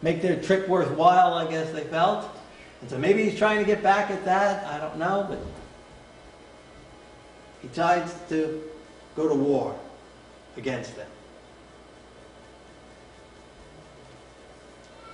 make 0.00 0.22
their 0.22 0.40
trip 0.40 0.68
worthwhile, 0.68 1.34
I 1.34 1.50
guess 1.50 1.70
they 1.72 1.84
felt. 1.84 2.28
And 2.80 2.90
so 2.90 2.98
maybe 2.98 3.24
he's 3.28 3.38
trying 3.38 3.58
to 3.58 3.64
get 3.64 3.82
back 3.82 4.10
at 4.10 4.24
that, 4.24 4.66
I 4.66 4.78
don't 4.78 4.98
know, 4.98 5.26
but 5.28 5.38
he 7.60 7.68
decides 7.68 8.14
to 8.28 8.62
go 9.16 9.28
to 9.28 9.34
war 9.34 9.78
against 10.56 10.96
them. 10.96 11.08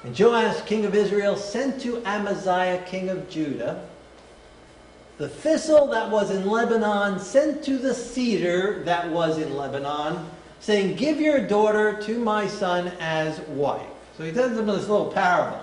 And 0.09 0.19
Joash, 0.19 0.63
king 0.65 0.87
of 0.87 0.95
Israel, 0.95 1.37
sent 1.37 1.83
to 1.83 2.03
Amaziah, 2.07 2.83
king 2.87 3.11
of 3.11 3.29
Judah, 3.29 3.87
the 5.19 5.29
thistle 5.29 5.87
that 5.89 6.11
was 6.11 6.31
in 6.31 6.47
Lebanon 6.47 7.21
sent 7.21 7.63
to 7.65 7.77
the 7.77 7.93
cedar 7.93 8.83
that 8.85 9.11
was 9.11 9.37
in 9.37 9.55
Lebanon, 9.55 10.27
saying, 10.61 10.97
Give 10.97 11.21
your 11.21 11.47
daughter 11.47 12.01
to 12.05 12.19
my 12.19 12.47
son 12.47 12.91
as 13.01 13.41
wife. 13.49 13.87
So 14.17 14.25
he 14.25 14.33
tells 14.33 14.57
them 14.57 14.65
this 14.69 14.89
little 14.89 15.13
parable. 15.13 15.61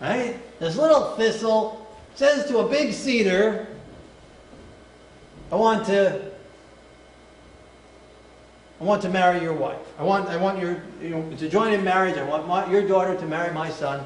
Right? 0.00 0.40
This 0.60 0.78
little 0.78 1.14
thistle 1.16 1.86
says 2.14 2.46
to 2.46 2.60
a 2.60 2.68
big 2.70 2.94
cedar, 2.94 3.66
I 5.52 5.56
want 5.56 5.84
to 5.88 6.32
I 8.80 8.84
want 8.84 9.02
to 9.02 9.08
marry 9.08 9.40
your 9.40 9.54
wife. 9.54 9.78
I 9.98 10.02
want, 10.02 10.28
I 10.28 10.36
want 10.36 10.58
your, 10.58 10.82
you 11.00 11.10
know, 11.10 11.36
to 11.36 11.48
join 11.48 11.72
in 11.72 11.84
marriage. 11.84 12.16
I 12.16 12.24
want 12.24 12.48
my, 12.48 12.70
your 12.70 12.86
daughter 12.86 13.16
to 13.16 13.26
marry 13.26 13.52
my 13.52 13.70
son 13.70 14.04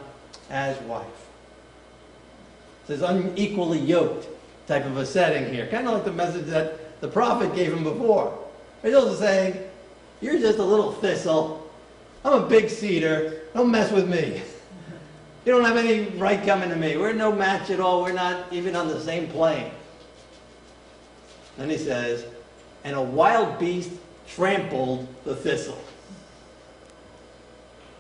as 0.50 0.78
wife. 0.82 1.06
It's 2.80 3.00
this 3.00 3.02
unequally 3.02 3.78
yoked 3.78 4.28
type 4.66 4.84
of 4.84 4.98
a 4.98 5.06
setting 5.06 5.52
here, 5.52 5.66
kind 5.68 5.86
of 5.86 5.94
like 5.94 6.04
the 6.04 6.12
message 6.12 6.46
that 6.46 7.00
the 7.00 7.08
prophet 7.08 7.54
gave 7.54 7.72
him 7.72 7.82
before. 7.82 8.38
He's 8.82 8.94
also 8.94 9.14
saying, 9.14 9.58
"You're 10.20 10.38
just 10.38 10.58
a 10.58 10.62
little 10.62 10.92
thistle. 10.92 11.70
I'm 12.24 12.44
a 12.44 12.46
big 12.46 12.68
cedar. 12.68 13.40
Don't 13.54 13.70
mess 13.70 13.90
with 13.90 14.08
me. 14.08 14.42
You 15.44 15.54
don't 15.54 15.64
have 15.64 15.78
any 15.78 16.04
right 16.18 16.44
coming 16.44 16.68
to 16.68 16.76
me. 16.76 16.98
We're 16.98 17.14
no 17.14 17.32
match 17.32 17.70
at 17.70 17.80
all. 17.80 18.02
We're 18.02 18.12
not 18.12 18.52
even 18.52 18.76
on 18.76 18.88
the 18.88 19.00
same 19.00 19.28
plane." 19.28 19.70
Then 21.56 21.70
he 21.70 21.78
says, 21.78 22.26
"And 22.84 22.94
a 22.94 23.00
wild 23.00 23.58
beast 23.58 23.90
trampled 24.34 25.06
the 25.24 25.34
thistle." 25.34 25.78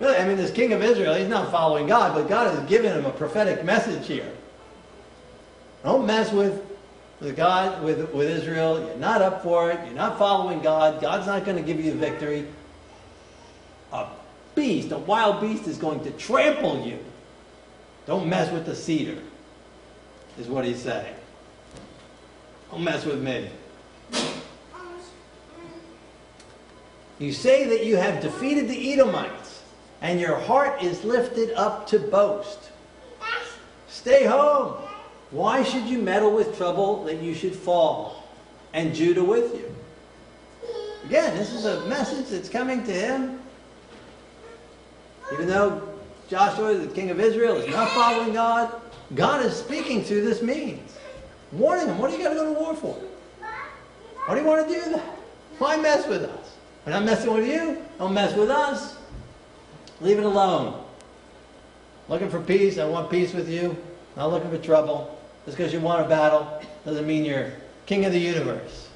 Really, 0.00 0.16
I 0.16 0.28
mean, 0.28 0.36
this 0.36 0.52
king 0.52 0.72
of 0.72 0.82
Israel, 0.82 1.14
he's 1.14 1.28
not 1.28 1.50
following 1.50 1.88
God, 1.88 2.14
but 2.14 2.28
God 2.28 2.54
has 2.54 2.68
given 2.68 2.92
him 2.92 3.04
a 3.04 3.10
prophetic 3.10 3.64
message 3.64 4.06
here. 4.06 4.30
Don't 5.82 6.06
mess 6.06 6.32
with, 6.32 6.62
with 7.20 7.36
God, 7.36 7.82
with, 7.82 8.12
with 8.12 8.30
Israel. 8.30 8.78
You're 8.78 8.96
not 8.96 9.22
up 9.22 9.42
for 9.42 9.70
it. 9.72 9.80
You're 9.84 9.94
not 9.94 10.16
following 10.16 10.60
God. 10.60 11.00
God's 11.00 11.26
not 11.26 11.44
going 11.44 11.56
to 11.56 11.62
give 11.62 11.84
you 11.84 11.90
the 11.90 11.98
victory. 11.98 12.46
A 13.92 14.06
beast, 14.54 14.92
a 14.92 14.98
wild 14.98 15.40
beast, 15.40 15.66
is 15.66 15.78
going 15.78 16.04
to 16.04 16.10
trample 16.12 16.86
you. 16.86 16.98
Don't 18.06 18.28
mess 18.28 18.52
with 18.52 18.66
the 18.66 18.76
cedar, 18.76 19.20
is 20.38 20.46
what 20.46 20.64
he's 20.64 20.80
saying. 20.80 21.14
Don't 22.70 22.84
mess 22.84 23.04
with 23.04 23.20
me. 23.20 23.50
You 27.18 27.32
say 27.32 27.66
that 27.68 27.84
you 27.84 27.96
have 27.96 28.22
defeated 28.22 28.68
the 28.68 28.92
Edomites, 28.92 29.62
and 30.00 30.20
your 30.20 30.38
heart 30.38 30.82
is 30.82 31.02
lifted 31.02 31.52
up 31.54 31.86
to 31.88 31.98
boast. 31.98 32.70
Stay 33.88 34.24
home. 34.24 34.74
Why 35.30 35.62
should 35.64 35.84
you 35.84 35.98
meddle 35.98 36.32
with 36.32 36.56
trouble 36.56 37.04
that 37.04 37.20
you 37.20 37.34
should 37.34 37.54
fall, 37.54 38.24
and 38.72 38.94
Judah 38.94 39.24
with 39.24 39.54
you? 39.54 39.74
Again, 41.04 41.36
this 41.36 41.52
is 41.52 41.64
a 41.64 41.84
message 41.86 42.26
that's 42.28 42.48
coming 42.48 42.84
to 42.84 42.92
him. 42.92 43.40
Even 45.32 45.48
though 45.48 45.88
Joshua, 46.28 46.74
the 46.74 46.86
king 46.94 47.10
of 47.10 47.18
Israel, 47.18 47.56
is 47.56 47.68
not 47.68 47.90
following 47.90 48.32
God, 48.32 48.72
God 49.14 49.44
is 49.44 49.56
speaking 49.56 50.02
through 50.02 50.24
this 50.24 50.40
means. 50.40 50.96
Warning 51.52 51.88
him, 51.88 51.98
what 51.98 52.10
do 52.10 52.16
you 52.16 52.22
got 52.22 52.30
to 52.30 52.34
go 52.36 52.54
to 52.54 52.60
war 52.60 52.74
for? 52.74 52.98
Why 54.26 54.34
do 54.34 54.40
you 54.40 54.46
want 54.46 54.68
to 54.68 54.74
do 54.74 54.92
that? 54.92 55.18
Why 55.58 55.76
mess 55.76 56.06
with 56.06 56.22
us? 56.22 56.47
We're 56.88 56.94
not 56.94 57.04
messing 57.04 57.34
with 57.34 57.46
you. 57.46 57.84
Don't 57.98 58.14
mess 58.14 58.34
with 58.34 58.48
us. 58.48 58.96
Leave 60.00 60.16
it 60.16 60.24
alone. 60.24 60.82
Looking 62.08 62.30
for 62.30 62.40
peace. 62.40 62.78
I 62.78 62.86
want 62.86 63.10
peace 63.10 63.34
with 63.34 63.46
you. 63.46 63.76
Not 64.16 64.30
looking 64.30 64.48
for 64.48 64.56
trouble. 64.56 65.20
Just 65.44 65.58
because 65.58 65.70
you 65.70 65.80
want 65.80 66.06
a 66.06 66.08
battle 66.08 66.62
doesn't 66.86 67.06
mean 67.06 67.26
you're 67.26 67.52
king 67.84 68.06
of 68.06 68.12
the 68.12 68.18
universe. 68.18 68.88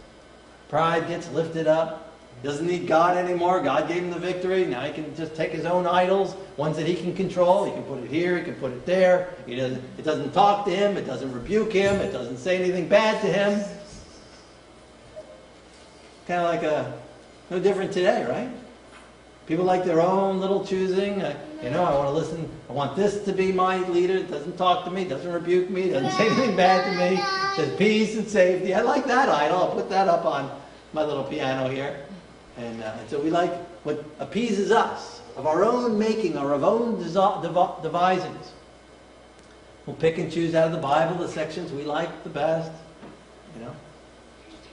Pride 0.71 1.07
gets 1.07 1.31
lifted 1.33 1.67
up. 1.67 2.17
Doesn't 2.43 2.67
need 2.67 2.87
God 2.87 3.19
anymore. 3.19 3.61
God 3.61 3.89
gave 3.89 4.05
him 4.05 4.11
the 4.11 4.19
victory. 4.19 4.65
Now 4.65 4.85
he 4.85 4.93
can 4.95 5.15
just 5.15 5.35
take 5.37 5.53
his 5.53 5.67
own 5.67 5.87
idols, 5.87 6.35
ones 6.57 6.79
that 6.79 6.87
he 6.87 6.95
can 6.95 7.15
control. 7.15 7.67
He 7.67 7.73
can 7.73 7.83
put 7.83 8.03
it 8.03 8.09
here. 8.09 8.39
He 8.39 8.45
can 8.45 8.55
put 8.55 8.73
it 8.73 8.87
there. 8.87 9.35
He 9.45 9.55
doesn't, 9.55 9.85
it 9.99 10.03
doesn't 10.03 10.33
talk 10.33 10.65
to 10.65 10.71
him. 10.71 10.97
It 10.97 11.05
doesn't 11.05 11.31
rebuke 11.31 11.75
him. 11.75 11.97
It 11.97 12.11
doesn't 12.11 12.39
say 12.39 12.57
anything 12.57 12.89
bad 12.89 13.21
to 13.21 13.27
him. 13.27 13.63
Kind 16.27 16.41
of 16.41 16.47
like 16.47 16.63
a, 16.63 17.02
no 17.53 17.61
different 17.61 17.93
today, 17.93 18.25
right? 18.25 18.51
People 19.47 19.65
like 19.65 19.85
their 19.85 20.01
own 20.01 20.41
little 20.41 20.65
choosing. 20.65 21.21
Uh, 21.21 21.39
you 21.63 21.69
know, 21.71 21.85
I 21.85 21.95
want 21.95 22.09
to 22.09 22.13
listen. 22.13 22.49
I 22.71 22.73
want 22.73 22.97
this 22.97 23.25
to 23.25 23.33
be 23.33 23.53
my 23.53 23.87
leader. 23.89 24.17
It 24.17 24.31
doesn't 24.31 24.57
talk 24.57 24.85
to 24.87 24.91
me. 24.91 25.05
Doesn't 25.05 25.31
rebuke 25.31 25.69
me. 25.69 25.91
Doesn't 25.91 26.13
say 26.13 26.27
anything 26.29 26.57
bad 26.57 26.85
to 26.85 27.11
me. 27.11 27.23
Says 27.57 27.77
peace 27.77 28.17
and 28.17 28.27
safety. 28.27 28.73
I 28.75 28.81
like 28.81 29.07
that 29.07 29.29
idol. 29.29 29.59
I'll 29.59 29.75
put 29.75 29.91
that 29.91 30.09
up 30.09 30.25
on 30.25 30.51
my 30.95 31.05
little 31.05 31.25
piano 31.25 31.69
here. 31.69 32.07
And, 32.57 32.83
uh, 32.83 32.97
and 32.99 33.11
so 33.11 33.21
we 33.21 33.31
like 33.31 33.53
what 33.85 34.05
appeases 34.19 34.71
us, 34.71 35.21
of 35.37 35.47
our 35.47 35.65
own 35.65 35.99
making 35.99 36.39
our 36.39 36.55
own 36.55 36.99
devi- 37.03 37.83
devisings. 37.83 38.53
We'll 39.85 39.97
pick 39.97 40.19
and 40.19 40.31
choose 40.31 40.55
out 40.55 40.67
of 40.67 40.73
the 40.73 40.79
Bible 40.79 41.17
the 41.17 41.29
sections 41.29 41.73
we 41.73 41.83
like 41.83 42.23
the 42.23 42.31
best. 42.31 42.71
You 43.57 43.65
know, 43.65 43.75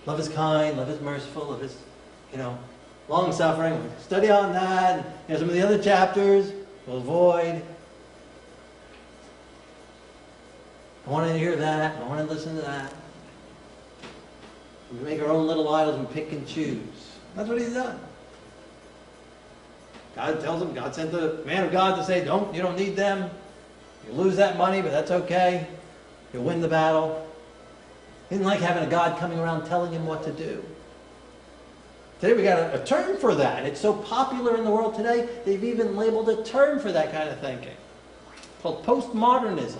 love 0.05 0.19
is 0.19 0.29
kind, 0.29 0.77
love 0.77 0.89
is 0.89 1.01
merciful, 1.01 1.45
love 1.45 1.63
is, 1.63 1.75
you 2.31 2.37
know, 2.37 2.57
long 3.09 3.33
suffering. 3.33 3.73
We'll 3.73 3.99
study 3.99 4.29
on 4.29 4.53
that. 4.53 5.05
You 5.27 5.33
know, 5.33 5.39
some 5.39 5.49
of 5.49 5.55
the 5.55 5.61
other 5.61 5.81
chapters 5.81 6.53
we'll 6.85 6.97
avoid. 6.97 7.61
I 11.05 11.09
want 11.09 11.29
to 11.29 11.37
hear 11.37 11.55
that. 11.55 11.99
I 12.01 12.07
want 12.07 12.25
to 12.25 12.33
listen 12.33 12.55
to 12.55 12.61
that. 12.61 12.93
We 14.93 14.99
make 14.99 15.21
our 15.21 15.27
own 15.27 15.47
little 15.47 15.73
idols 15.73 15.95
and 15.97 16.09
pick 16.11 16.31
and 16.31 16.47
choose. 16.47 17.17
That's 17.35 17.49
what 17.49 17.59
he's 17.59 17.73
done. 17.73 17.99
God 20.15 20.39
tells 20.41 20.61
him, 20.61 20.73
God 20.73 20.93
sent 20.93 21.11
the 21.11 21.41
man 21.45 21.63
of 21.63 21.71
God 21.71 21.95
to 21.95 22.03
say, 22.03 22.23
don't, 22.23 22.53
you 22.53 22.61
don't 22.61 22.77
need 22.77 22.95
them. 22.95 23.29
You 24.07 24.13
lose 24.13 24.35
that 24.37 24.57
money, 24.57 24.81
but 24.81 24.91
that's 24.91 25.11
okay. 25.11 25.67
You'll 26.33 26.43
win 26.43 26.61
the 26.61 26.67
battle. 26.67 27.27
He 28.29 28.35
didn't 28.35 28.47
like 28.47 28.59
having 28.59 28.83
a 28.83 28.89
God 28.89 29.19
coming 29.19 29.39
around 29.39 29.67
telling 29.67 29.91
him 29.91 30.05
what 30.05 30.23
to 30.23 30.31
do. 30.31 30.63
Today 32.19 32.33
we 32.33 32.43
got 32.43 32.59
a, 32.59 32.81
a 32.81 32.85
term 32.85 33.15
for 33.17 33.33
that. 33.35 33.65
It's 33.65 33.79
so 33.79 33.93
popular 33.93 34.57
in 34.57 34.65
the 34.65 34.71
world 34.71 34.93
today, 34.93 35.29
they've 35.45 35.63
even 35.63 35.95
labeled 35.95 36.27
a 36.27 36.43
term 36.43 36.79
for 36.79 36.91
that 36.91 37.13
kind 37.13 37.29
of 37.29 37.39
thinking. 37.39 37.75
called 38.61 38.85
postmodernism. 38.85 39.79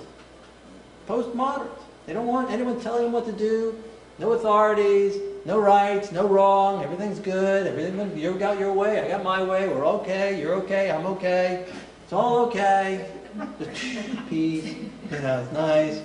Postmodern. 1.08 1.70
They 2.06 2.14
don't 2.14 2.28
want 2.28 2.50
anyone 2.50 2.80
telling 2.80 3.04
them 3.04 3.12
what 3.12 3.26
to 3.26 3.34
do. 3.34 3.84
No 4.20 4.34
authorities, 4.34 5.18
no 5.46 5.60
rights, 5.60 6.12
no 6.12 6.28
wrong. 6.28 6.82
Everything's 6.84 7.20
good. 7.20 7.68
Everything 7.68 8.18
you 8.18 8.34
got 8.36 8.58
your 8.58 8.74
way. 8.74 9.02
I 9.02 9.08
got 9.10 9.24
my 9.24 9.44
way. 9.44 9.68
We're 9.68 9.86
okay. 9.86 10.40
You're 10.40 10.56
okay. 10.56 10.92
I'm 10.92 11.06
okay. 11.08 11.66
It's 12.04 12.14
all 12.14 12.46
okay. 12.46 13.10
Peace. 14.30 14.76
You 15.12 15.20
know, 15.20 15.42
it's 15.42 15.52
nice. 15.52 16.02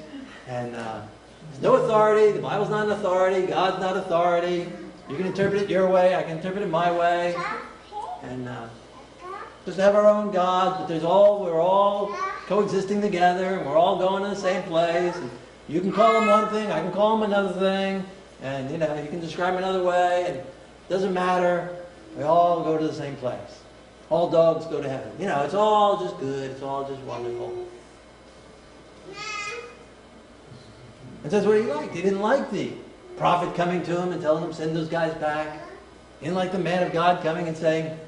And 0.48 0.74
uh, 0.74 1.02
there's 1.50 1.62
no 1.62 1.76
authority. 1.76 2.32
The 2.32 2.42
Bible's 2.42 2.70
not 2.70 2.86
an 2.86 2.92
authority. 2.92 3.46
God's 3.46 3.80
not 3.80 3.96
authority. 3.96 4.66
You 5.08 5.16
can 5.16 5.26
interpret 5.26 5.62
it 5.62 5.70
your 5.70 5.88
way. 5.88 6.14
I 6.14 6.22
can 6.22 6.38
interpret 6.38 6.62
it 6.62 6.70
my 6.70 6.90
way. 6.90 7.44
And 8.22 8.48
uh, 8.48 8.68
just 9.66 9.78
have 9.78 9.94
our 9.94 10.06
own 10.06 10.30
God. 10.30 10.78
But 10.78 10.86
there's 10.86 11.04
all 11.04 11.42
we're 11.44 11.60
all 11.60 12.22
coexisting 12.46 13.00
together, 13.00 13.56
and 13.56 13.66
we're 13.66 13.76
all 13.76 13.98
going 13.98 14.22
to 14.22 14.30
the 14.30 14.36
same 14.36 14.62
place. 14.64 15.16
And 15.16 15.30
you 15.68 15.80
can 15.80 15.92
call 15.92 16.20
him 16.20 16.26
one 16.26 16.48
thing. 16.48 16.70
I 16.70 16.80
can 16.80 16.92
call 16.92 17.16
him 17.16 17.22
another 17.22 17.52
thing. 17.58 18.04
And 18.42 18.70
you 18.70 18.78
know, 18.78 18.94
you 19.02 19.08
can 19.08 19.20
describe 19.20 19.54
another 19.54 19.82
way. 19.82 20.24
And 20.26 20.36
it 20.36 20.46
doesn't 20.88 21.12
matter. 21.12 21.76
We 22.16 22.22
all 22.22 22.62
go 22.62 22.78
to 22.78 22.86
the 22.86 22.94
same 22.94 23.16
place. 23.16 23.60
All 24.08 24.30
dogs 24.30 24.66
go 24.66 24.80
to 24.80 24.88
heaven. 24.88 25.12
You 25.18 25.26
know, 25.26 25.42
it's 25.42 25.54
all 25.54 26.02
just 26.02 26.18
good. 26.18 26.50
It's 26.50 26.62
all 26.62 26.88
just 26.88 27.00
wonderful. 27.02 27.66
And 31.22 31.32
that's 31.32 31.46
what 31.46 31.56
he 31.56 31.64
liked. 31.64 31.94
He 31.94 32.02
didn't 32.02 32.20
like 32.20 32.50
the 32.50 32.72
prophet 33.16 33.54
coming 33.54 33.82
to 33.84 34.00
him 34.00 34.12
and 34.12 34.20
telling 34.20 34.44
him, 34.44 34.52
send 34.52 34.74
those 34.74 34.88
guys 34.88 35.14
back. 35.14 35.60
Didn't 36.20 36.34
like 36.34 36.52
the 36.52 36.58
man 36.58 36.82
of 36.82 36.92
God 36.92 37.22
coming 37.22 37.48
and 37.48 37.56
saying, 37.56 37.98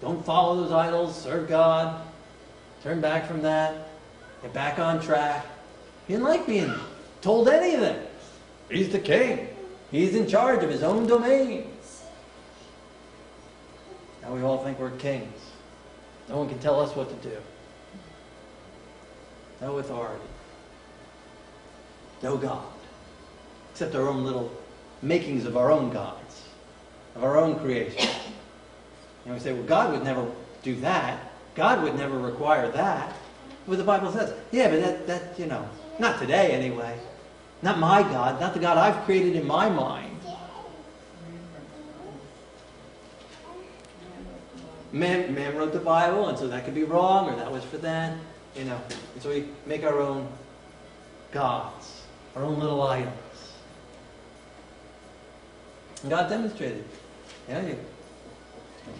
don't 0.00 0.24
follow 0.24 0.62
those 0.62 0.72
idols, 0.72 1.20
serve 1.20 1.48
God, 1.48 2.00
turn 2.82 3.00
back 3.00 3.26
from 3.26 3.42
that, 3.42 3.88
get 4.42 4.52
back 4.52 4.78
on 4.78 5.00
track. 5.00 5.44
He 6.06 6.14
didn't 6.14 6.26
like 6.26 6.46
being 6.46 6.72
told 7.20 7.48
anything. 7.48 8.00
He's 8.70 8.90
the 8.90 8.98
king. 8.98 9.48
He's 9.90 10.14
in 10.14 10.28
charge 10.28 10.62
of 10.62 10.70
his 10.70 10.82
own 10.82 11.06
domain. 11.06 11.72
Now 14.22 14.34
we 14.34 14.42
all 14.42 14.62
think 14.62 14.78
we're 14.78 14.90
kings. 14.90 15.40
No 16.28 16.36
one 16.36 16.48
can 16.48 16.58
tell 16.58 16.78
us 16.80 16.94
what 16.94 17.08
to 17.08 17.28
do. 17.28 17.36
No 19.60 19.78
authority. 19.78 20.24
No 22.22 22.36
God. 22.36 22.66
Except 23.78 23.94
our 23.94 24.08
own 24.08 24.24
little 24.24 24.50
makings 25.02 25.44
of 25.44 25.56
our 25.56 25.70
own 25.70 25.90
gods, 25.90 26.42
of 27.14 27.22
our 27.22 27.36
own 27.36 27.60
creation. 27.60 28.10
And 29.24 29.32
we 29.32 29.38
say, 29.38 29.52
well, 29.52 29.62
God 29.62 29.92
would 29.92 30.02
never 30.02 30.28
do 30.64 30.74
that. 30.80 31.30
God 31.54 31.84
would 31.84 31.94
never 31.94 32.18
require 32.18 32.72
that. 32.72 33.12
What 33.66 33.78
the 33.78 33.84
Bible 33.84 34.10
says. 34.10 34.34
Yeah, 34.50 34.68
but 34.68 34.80
that, 34.80 35.06
that, 35.06 35.38
you 35.38 35.46
know, 35.46 35.64
not 36.00 36.18
today 36.18 36.50
anyway. 36.50 36.98
Not 37.62 37.78
my 37.78 38.02
God, 38.02 38.40
not 38.40 38.52
the 38.52 38.58
God 38.58 38.78
I've 38.78 39.04
created 39.04 39.36
in 39.36 39.46
my 39.46 39.68
mind. 39.68 40.18
Man, 44.90 45.32
man 45.32 45.56
wrote 45.56 45.72
the 45.72 45.78
Bible, 45.78 46.26
and 46.26 46.36
so 46.36 46.48
that 46.48 46.64
could 46.64 46.74
be 46.74 46.82
wrong, 46.82 47.28
or 47.30 47.36
that 47.36 47.52
was 47.52 47.62
for 47.62 47.78
then, 47.78 48.18
you 48.56 48.64
know. 48.64 48.80
And 49.14 49.22
so 49.22 49.30
we 49.30 49.44
make 49.66 49.84
our 49.84 50.00
own 50.00 50.26
gods, 51.30 52.02
our 52.34 52.42
own 52.42 52.58
little 52.58 52.82
idols. 52.82 53.27
God 56.06 56.28
demonstrated. 56.28 56.84
Yeah, 57.48 57.62
he 57.62 57.74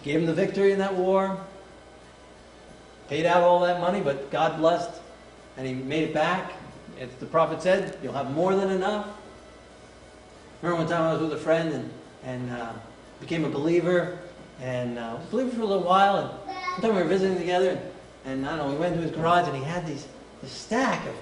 gave 0.03 0.19
him 0.19 0.25
the 0.25 0.33
victory 0.33 0.71
in 0.71 0.79
that 0.79 0.95
war, 0.95 1.39
paid 3.07 3.25
out 3.25 3.43
all 3.43 3.61
that 3.61 3.79
money, 3.79 4.01
but 4.01 4.29
God 4.31 4.57
blessed, 4.57 4.91
and 5.57 5.65
he 5.65 5.73
made 5.73 6.03
it 6.03 6.13
back. 6.13 6.53
As 6.99 7.09
the 7.19 7.25
prophet 7.25 7.61
said, 7.61 7.97
you'll 8.03 8.13
have 8.13 8.31
more 8.31 8.55
than 8.55 8.69
enough. 8.71 9.07
Remember 10.61 10.83
one 10.83 10.91
time 10.91 11.03
I 11.03 11.13
was 11.13 11.21
with 11.21 11.33
a 11.33 11.41
friend 11.41 11.73
and, 11.73 11.89
and 12.25 12.51
uh, 12.51 12.73
became 13.21 13.45
a 13.45 13.49
believer, 13.49 14.19
and 14.61 14.99
uh, 14.99 15.15
was 15.17 15.27
a 15.27 15.31
believer 15.31 15.51
for 15.51 15.61
a 15.61 15.65
little 15.65 15.83
while, 15.83 16.17
and 16.17 16.29
one 16.29 16.81
time 16.81 16.95
we 16.95 17.01
were 17.01 17.07
visiting 17.07 17.37
together, 17.37 17.69
and, 17.69 17.81
and 18.25 18.45
I 18.45 18.57
don't 18.57 18.67
know, 18.67 18.73
we 18.73 18.79
went 18.79 18.95
to 18.95 19.01
his 19.01 19.11
garage, 19.11 19.47
and 19.47 19.55
he 19.55 19.63
had 19.63 19.87
these 19.87 20.07
this 20.41 20.51
stack 20.51 21.05
of, 21.05 21.15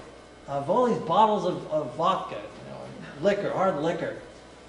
of 0.48 0.70
all 0.70 0.86
these 0.86 0.98
bottles 0.98 1.44
of, 1.44 1.66
of 1.72 1.94
vodka, 1.96 2.36
you 2.36 2.70
know, 2.70 3.28
liquor, 3.28 3.50
hard 3.50 3.82
liquor. 3.82 4.16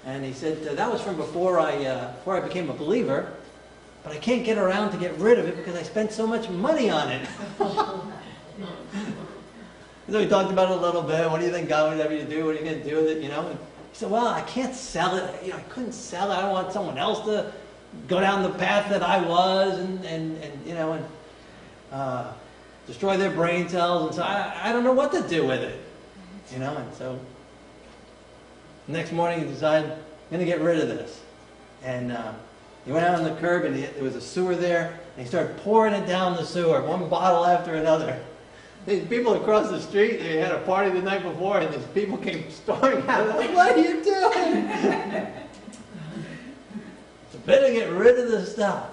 And 0.04 0.24
he 0.24 0.32
said, 0.32 0.66
uh, 0.66 0.74
that 0.74 0.90
was 0.90 1.00
from 1.02 1.16
before 1.16 1.60
I, 1.60 1.84
uh, 1.84 2.12
before 2.14 2.36
I 2.36 2.40
became 2.40 2.70
a 2.70 2.72
believer, 2.72 3.32
but 4.02 4.12
I 4.12 4.16
can't 4.16 4.44
get 4.44 4.56
around 4.56 4.92
to 4.92 4.96
get 4.96 5.14
rid 5.18 5.38
of 5.38 5.46
it 5.46 5.56
because 5.56 5.76
I 5.76 5.82
spent 5.82 6.12
so 6.12 6.26
much 6.26 6.48
money 6.48 6.88
on 6.88 7.10
it. 7.10 7.28
so 7.58 8.02
we 10.08 10.26
talked 10.26 10.50
about 10.50 10.70
it 10.70 10.78
a 10.78 10.80
little 10.80 11.02
bit. 11.02 11.30
What 11.30 11.40
do 11.40 11.46
you 11.46 11.52
think 11.52 11.68
God 11.68 11.90
would 11.90 12.00
have 12.00 12.10
you 12.10 12.18
to 12.18 12.24
do? 12.24 12.46
What 12.46 12.56
are 12.56 12.58
you 12.58 12.64
going 12.64 12.82
to 12.82 12.88
do 12.88 12.96
with 12.96 13.08
it? 13.08 13.22
You 13.22 13.28
know? 13.28 13.46
And 13.48 13.58
he 13.58 13.96
said, 13.96 14.10
well, 14.10 14.28
I 14.28 14.40
can't 14.42 14.74
sell 14.74 15.16
it. 15.16 15.44
You 15.44 15.50
know, 15.50 15.58
I 15.58 15.62
couldn't 15.62 15.92
sell 15.92 16.32
it. 16.32 16.36
I 16.36 16.42
don't 16.42 16.52
want 16.52 16.72
someone 16.72 16.96
else 16.96 17.24
to 17.26 17.52
go 18.08 18.20
down 18.20 18.42
the 18.42 18.56
path 18.58 18.88
that 18.88 19.02
I 19.02 19.20
was 19.20 19.78
and, 19.78 20.04
and, 20.06 20.42
and 20.42 20.66
you 20.66 20.74
know, 20.74 20.92
and 20.92 21.04
uh, 21.92 22.32
destroy 22.86 23.18
their 23.18 23.30
brain 23.30 23.68
cells. 23.68 24.06
And 24.06 24.14
so 24.14 24.22
I, 24.22 24.70
I 24.70 24.72
don't 24.72 24.84
know 24.84 24.92
what 24.92 25.12
to 25.12 25.28
do 25.28 25.46
with 25.46 25.60
it. 25.60 25.78
You 26.52 26.58
know, 26.58 26.74
and 26.76 26.94
so 26.94 27.20
the 28.86 28.92
next 28.92 29.12
morning 29.12 29.40
he 29.40 29.46
decided, 29.46 29.90
I'm 29.90 29.98
going 30.30 30.40
to 30.40 30.44
get 30.44 30.60
rid 30.60 30.80
of 30.80 30.88
this. 30.88 31.20
And 31.82 32.12
uh, 32.12 32.32
he 32.84 32.92
went 32.92 33.04
out 33.04 33.16
on 33.16 33.24
the 33.24 33.34
curb 33.40 33.64
and 33.64 33.74
he, 33.76 33.82
there 33.82 34.04
was 34.04 34.16
a 34.16 34.20
sewer 34.20 34.54
there. 34.54 34.98
And 35.16 35.24
he 35.24 35.28
started 35.28 35.56
pouring 35.58 35.94
it 35.94 36.06
down 36.06 36.36
the 36.36 36.44
sewer, 36.44 36.82
one 36.82 37.08
bottle 37.08 37.44
after 37.44 37.74
another. 37.74 38.20
These 38.86 39.06
people 39.08 39.34
across 39.34 39.68
the 39.70 39.80
street, 39.80 40.18
they 40.18 40.38
had 40.38 40.52
a 40.52 40.60
party 40.60 40.90
the 40.90 41.02
night 41.02 41.22
before, 41.22 41.58
and 41.58 41.72
these 41.72 41.84
people 41.92 42.16
came 42.16 42.50
storming 42.50 43.06
out. 43.08 43.28
Like, 43.36 43.54
what 43.54 43.76
are 43.76 43.80
you 43.80 44.02
doing? 44.02 45.26
better 47.50 47.72
get 47.72 47.90
rid 47.90 48.18
of 48.18 48.30
this 48.30 48.52
stuff. 48.52 48.86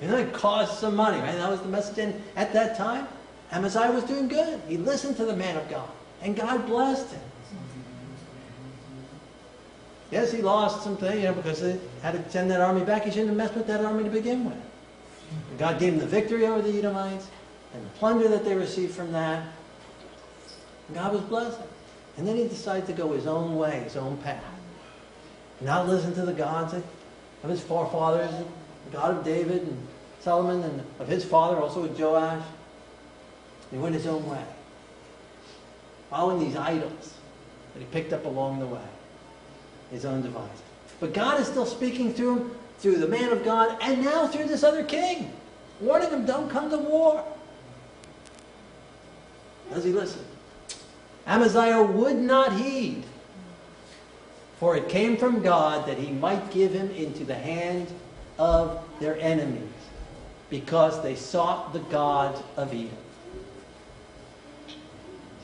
You 0.00 0.08
know, 0.08 0.16
it 0.16 0.32
costs 0.32 0.80
some 0.80 0.96
money, 0.96 1.18
right? 1.18 1.36
That 1.36 1.50
was 1.50 1.60
the 1.60 1.68
message. 1.68 1.98
And 1.98 2.22
at 2.36 2.52
that 2.52 2.76
time, 2.76 3.06
Amaziah 3.52 3.92
was 3.92 4.04
doing 4.04 4.28
good. 4.28 4.60
He 4.66 4.76
listened 4.76 5.16
to 5.18 5.24
the 5.24 5.36
man 5.36 5.56
of 5.56 5.68
God, 5.68 5.88
and 6.22 6.34
God 6.34 6.66
blessed 6.66 7.10
him. 7.10 7.20
Yes, 10.10 10.32
he 10.32 10.42
lost 10.42 10.82
some 10.82 10.96
things, 10.96 11.16
you 11.16 11.22
know, 11.22 11.34
because 11.34 11.60
they 11.60 11.78
had 12.02 12.12
to 12.12 12.30
send 12.30 12.50
that 12.50 12.60
army 12.60 12.84
back. 12.84 13.04
He 13.04 13.10
shouldn't 13.10 13.28
have 13.28 13.36
messed 13.36 13.54
with 13.54 13.66
that 13.68 13.84
army 13.84 14.04
to 14.04 14.10
begin 14.10 14.44
with. 14.44 14.58
God 15.58 15.78
gave 15.78 15.92
him 15.92 16.00
the 16.00 16.06
victory 16.06 16.46
over 16.46 16.62
the 16.62 16.76
Edomites 16.76 17.28
and 17.72 17.84
the 17.84 17.90
plunder 17.90 18.28
that 18.28 18.44
they 18.44 18.54
received 18.54 18.94
from 18.94 19.12
that. 19.12 19.46
And 20.88 20.96
God 20.96 21.12
was 21.12 21.22
blessing. 21.22 21.66
And 22.16 22.26
then 22.26 22.36
he 22.36 22.48
decided 22.48 22.86
to 22.86 22.92
go 22.92 23.12
his 23.12 23.26
own 23.26 23.56
way, 23.56 23.80
his 23.84 23.96
own 23.96 24.16
path. 24.18 24.42
Not 25.60 25.86
listen 25.86 26.14
to 26.14 26.22
the 26.22 26.32
gods 26.32 26.74
of 26.74 27.48
his 27.48 27.60
forefathers, 27.62 28.32
the 28.86 28.90
God 28.90 29.16
of 29.16 29.24
David 29.24 29.62
and 29.62 29.86
Solomon, 30.20 30.62
and 30.62 30.82
of 30.98 31.06
his 31.06 31.24
father, 31.24 31.58
also 31.58 31.82
with 31.82 31.98
Joash. 31.98 32.42
He 33.70 33.78
went 33.78 33.94
his 33.94 34.06
own 34.06 34.28
way, 34.28 34.42
following 36.08 36.40
these 36.40 36.56
idols 36.56 37.14
that 37.72 37.80
he 37.80 37.86
picked 37.86 38.12
up 38.12 38.24
along 38.24 38.58
the 38.58 38.66
way, 38.66 38.80
his 39.90 40.04
own 40.04 40.22
device. 40.22 40.48
But 41.00 41.14
God 41.14 41.40
is 41.40 41.46
still 41.46 41.66
speaking 41.66 42.12
through 42.12 42.36
him, 42.36 42.50
through 42.78 42.96
the 42.96 43.08
man 43.08 43.30
of 43.30 43.44
God, 43.44 43.76
and 43.82 44.02
now 44.02 44.26
through 44.26 44.46
this 44.46 44.64
other 44.64 44.84
king, 44.84 45.32
warning 45.80 46.10
him, 46.10 46.24
don't 46.24 46.50
come 46.50 46.70
to 46.70 46.78
war. 46.78 47.24
Does 49.72 49.84
he 49.84 49.92
listen? 49.92 50.24
Amaziah 51.26 51.82
would 51.82 52.16
not 52.16 52.58
heed, 52.58 53.04
for 54.58 54.76
it 54.76 54.88
came 54.88 55.16
from 55.16 55.42
God 55.42 55.86
that 55.86 55.98
he 55.98 56.10
might 56.10 56.50
give 56.50 56.72
him 56.72 56.90
into 56.90 57.24
the 57.24 57.34
hand 57.34 57.88
of 58.38 58.82
their 58.98 59.18
enemies, 59.20 59.68
because 60.48 61.02
they 61.02 61.14
sought 61.14 61.72
the 61.72 61.80
gods 61.80 62.42
of 62.56 62.72
Edom. 62.72 62.90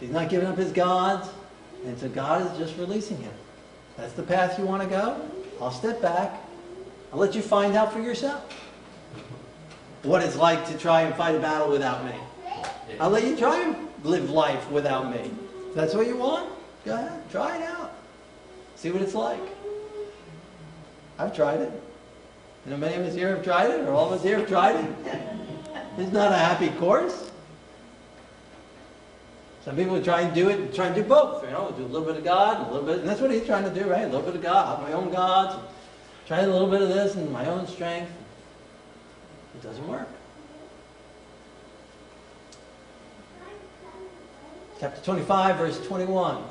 He's 0.01 0.11
not 0.11 0.29
giving 0.29 0.49
up 0.49 0.57
his 0.57 0.73
gods, 0.73 1.29
and 1.85 1.99
so 1.99 2.09
God 2.09 2.51
is 2.51 2.59
just 2.59 2.79
releasing 2.79 3.19
him. 3.19 3.33
That's 3.97 4.13
the 4.13 4.23
path 4.23 4.59
you 4.59 4.67
want 4.67 4.83
to 4.83 4.89
go? 4.89 5.29
I'll 5.61 5.71
step 5.71 6.03
back. 6.03 6.43
I'll 7.13 7.19
let 7.19 7.35
you 7.35 7.43
find 7.43 7.75
out 7.77 7.93
for 7.93 8.01
yourself 8.01 8.53
what 10.03 10.23
it's 10.23 10.37
like 10.37 10.67
to 10.69 10.77
try 10.77 11.03
and 11.03 11.15
fight 11.15 11.35
a 11.35 11.39
battle 11.39 11.71
without 11.71 12.05
me. 12.05 12.13
I'll 13.01 13.11
let 13.11 13.25
you 13.25 13.37
try 13.37 13.61
and 13.63 13.89
live 14.05 14.31
life 14.31 14.71
without 14.71 15.11
me. 15.11 15.31
If 15.69 15.75
that's 15.75 15.95
what 15.95 16.07
you 16.07 16.17
want, 16.17 16.51
go 16.85 16.95
ahead. 16.95 17.31
Try 17.31 17.57
it 17.57 17.63
out. 17.63 17.95
See 18.77 18.91
what 18.91 19.03
it's 19.03 19.15
like. 19.15 19.41
I've 21.19 21.35
tried 21.35 21.61
it. 21.61 21.73
You 22.65 22.73
know, 22.73 22.77
many 22.77 22.97
of 22.97 23.07
us 23.07 23.15
here 23.15 23.35
have 23.35 23.45
tried 23.45 23.71
it, 23.71 23.81
or 23.89 23.93
all 23.93 24.13
of 24.13 24.13
us 24.13 24.23
here 24.23 24.39
have 24.39 24.49
tried 24.49 24.77
it. 24.77 25.21
It's 25.99 26.13
not 26.13 26.33
a 26.33 26.37
happy 26.37 26.69
course. 26.79 27.31
Some 29.67 29.75
people 29.75 30.01
try 30.01 30.21
and 30.21 30.33
do 30.33 30.49
it, 30.49 30.73
try 30.77 30.87
and 30.87 30.95
do 30.95 31.03
both. 31.03 31.43
You 31.43 31.51
know, 31.51 31.75
do 31.77 31.85
a 31.85 31.87
little 31.87 32.07
bit 32.07 32.17
of 32.17 32.23
God, 32.23 32.59
and 32.59 32.69
a 32.69 32.73
little 32.73 32.87
bit, 32.87 33.01
and 33.01 33.09
that's 33.09 33.21
what 33.21 33.33
he's 33.33 33.45
trying 33.45 33.65
to 33.65 33.75
do, 33.75 33.91
right? 33.91 34.03
A 34.03 34.07
little 34.07 34.23
bit 34.23 34.37
of 34.37 34.43
God, 34.43 34.81
my 34.81 34.93
own 34.93 35.11
gods. 35.11 35.61
Try 36.29 36.43
a 36.43 36.47
little 36.47 36.69
bit 36.71 36.83
of 36.83 36.89
this 36.89 37.17
and 37.17 37.33
my 37.33 37.47
own 37.47 37.67
strength. 37.67 38.13
It 39.57 39.63
doesn't 39.65 39.89
work. 39.89 40.07
Chapter 44.79 45.03
25, 45.03 45.57
verse 45.57 45.85
21. 45.85 46.45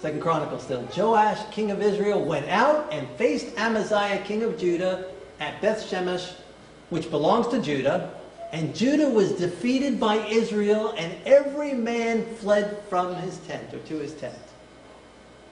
Second 0.00 0.20
Chronicles 0.20 0.64
still. 0.64 0.88
Joash, 0.96 1.38
king 1.52 1.70
of 1.70 1.80
Israel, 1.80 2.24
went 2.24 2.48
out 2.48 2.92
and 2.92 3.08
faced 3.10 3.56
Amaziah, 3.56 4.24
king 4.24 4.42
of 4.42 4.58
Judah, 4.58 5.06
at 5.38 5.62
Beth 5.62 5.84
Shemesh, 5.88 6.32
which 6.90 7.12
belongs 7.12 7.46
to 7.48 7.62
Judah. 7.62 8.12
And 8.52 8.74
Judah 8.74 9.10
was 9.10 9.32
defeated 9.32 10.00
by 10.00 10.16
Israel, 10.26 10.94
and 10.96 11.14
every 11.26 11.74
man 11.74 12.24
fled 12.36 12.82
from 12.88 13.14
his 13.16 13.36
tent, 13.38 13.74
or 13.74 13.78
to 13.78 13.96
his 13.96 14.14
tent. 14.14 14.34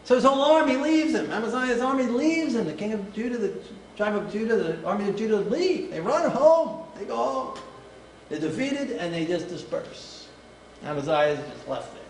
So 0.04 0.14
his 0.14 0.24
whole 0.24 0.40
army 0.40 0.76
leaves 0.76 1.14
him. 1.14 1.30
Amaziah's 1.30 1.82
army 1.82 2.04
leaves 2.04 2.54
him. 2.54 2.64
The 2.64 2.72
king 2.72 2.92
of 2.92 3.12
Judah, 3.12 3.38
the 3.38 3.52
tribe 3.96 4.14
of 4.14 4.32
Judah, 4.32 4.56
the 4.56 4.84
army 4.84 5.08
of 5.08 5.16
Judah 5.16 5.38
leave. 5.38 5.90
They 5.90 6.00
run 6.00 6.30
home. 6.30 6.84
They 6.98 7.04
go 7.04 7.16
home. 7.16 7.58
They're 8.28 8.40
defeated, 8.40 8.92
and 8.92 9.12
they 9.12 9.26
just 9.26 9.48
disperse. 9.48 10.28
Amaziah 10.84 11.34
is 11.34 11.38
just 11.52 11.68
left 11.68 11.92
there. 11.92 12.02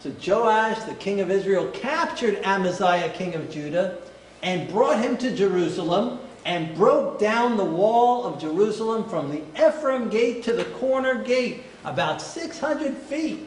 So 0.00 0.12
Joash, 0.24 0.78
the 0.84 0.94
king 0.94 1.20
of 1.20 1.30
Israel, 1.30 1.68
captured 1.72 2.36
Amaziah, 2.44 3.10
king 3.10 3.34
of 3.34 3.50
Judah, 3.50 3.98
and 4.42 4.68
brought 4.70 5.00
him 5.02 5.16
to 5.18 5.34
Jerusalem, 5.34 6.20
and 6.48 6.74
broke 6.74 7.18
down 7.18 7.58
the 7.58 7.64
wall 7.64 8.24
of 8.24 8.40
Jerusalem 8.40 9.06
from 9.06 9.30
the 9.30 9.42
Ephraim 9.54 10.08
gate 10.08 10.42
to 10.44 10.54
the 10.54 10.64
corner 10.64 11.22
gate, 11.22 11.62
about 11.84 12.22
600 12.22 12.96
feet. 12.96 13.46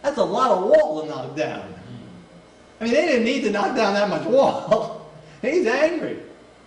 That's 0.00 0.16
a 0.16 0.24
lot 0.24 0.52
of 0.52 0.64
wall 0.64 1.02
to 1.02 1.08
knock 1.08 1.36
down. 1.36 1.74
I 2.80 2.84
mean, 2.84 2.94
they 2.94 3.06
didn't 3.08 3.24
need 3.24 3.42
to 3.42 3.50
knock 3.50 3.76
down 3.76 3.92
that 3.92 4.08
much 4.08 4.26
wall. 4.26 5.12
He's 5.42 5.66
angry. 5.66 6.18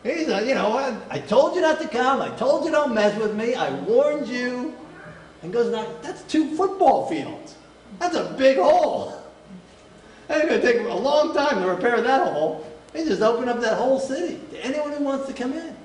He's, 0.03 0.27
you 0.27 0.53
know, 0.53 0.77
I, 0.77 0.95
I 1.09 1.17
told 1.17 1.55
you 1.55 1.61
not 1.61 1.81
to 1.81 1.87
come. 1.87 2.21
I 2.21 2.29
told 2.35 2.63
you 2.63 2.71
don't 2.71 2.93
mess 2.93 3.17
with 3.17 3.33
me. 3.35 3.55
I 3.55 3.73
warned 3.81 4.27
you. 4.27 4.75
And 5.41 5.51
goes, 5.51 5.71
now, 5.71 5.87
that's 6.03 6.21
two 6.25 6.55
football 6.55 7.07
fields. 7.09 7.55
That's 7.97 8.15
a 8.15 8.35
big 8.37 8.57
hole. 8.57 9.23
It's 10.27 10.49
going 10.49 10.59
to 10.59 10.73
take 10.73 10.81
a 10.87 10.93
long 10.93 11.35
time 11.35 11.61
to 11.61 11.67
repair 11.67 12.01
that 12.01 12.33
hole. 12.33 12.65
They 12.95 13.03
just 13.03 13.21
open 13.21 13.49
up 13.49 13.59
that 13.59 13.77
whole 13.77 13.99
city 13.99 14.39
to 14.51 14.65
anyone 14.65 14.93
who 14.93 15.03
wants 15.03 15.27
to 15.27 15.33
come 15.33 15.51
in. 15.51 15.75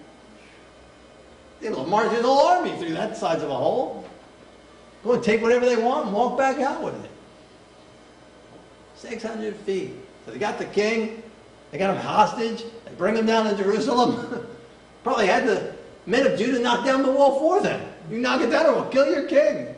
They'll 1.60 1.84
march 1.84 2.12
his 2.12 2.22
whole 2.22 2.46
army 2.46 2.70
through 2.78 2.94
that 2.94 3.16
size 3.16 3.42
of 3.42 3.50
a 3.50 3.56
hole. 3.56 4.08
Go 5.02 5.14
and 5.14 5.22
take 5.22 5.42
whatever 5.42 5.66
they 5.66 5.74
want 5.74 6.06
and 6.06 6.14
walk 6.14 6.38
back 6.38 6.60
out 6.60 6.84
with 6.84 6.94
it. 7.04 7.10
600 8.94 9.56
feet. 9.56 9.90
So 10.24 10.30
they 10.30 10.38
got 10.38 10.58
the 10.58 10.66
king, 10.66 11.20
they 11.72 11.78
got 11.78 11.96
him 11.96 12.00
hostage, 12.00 12.62
they 12.84 12.92
bring 12.96 13.16
him 13.16 13.26
down 13.26 13.44
to 13.50 13.60
Jerusalem. 13.60 14.46
Probably 15.02 15.26
had 15.26 15.48
the 15.48 15.74
men 16.06 16.28
of 16.28 16.38
Judah 16.38 16.60
knock 16.60 16.84
down 16.84 17.02
the 17.02 17.10
wall 17.10 17.40
for 17.40 17.60
them. 17.60 17.84
You 18.08 18.18
knock 18.18 18.40
it 18.40 18.50
down 18.50 18.66
or 18.66 18.74
we'll 18.74 18.90
kill 18.90 19.10
your 19.10 19.26
king. 19.26 19.74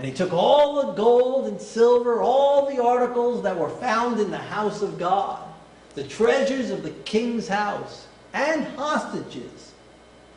And 0.00 0.08
he 0.08 0.14
took 0.14 0.32
all 0.32 0.86
the 0.86 0.92
gold 0.94 1.46
and 1.46 1.60
silver, 1.60 2.22
all 2.22 2.64
the 2.70 2.82
articles 2.82 3.42
that 3.42 3.54
were 3.54 3.68
found 3.68 4.18
in 4.18 4.30
the 4.30 4.38
house 4.38 4.80
of 4.80 4.98
God, 4.98 5.46
the 5.94 6.04
treasures 6.04 6.70
of 6.70 6.82
the 6.82 6.90
king's 6.90 7.46
house, 7.46 8.06
and 8.32 8.64
hostages, 8.78 9.72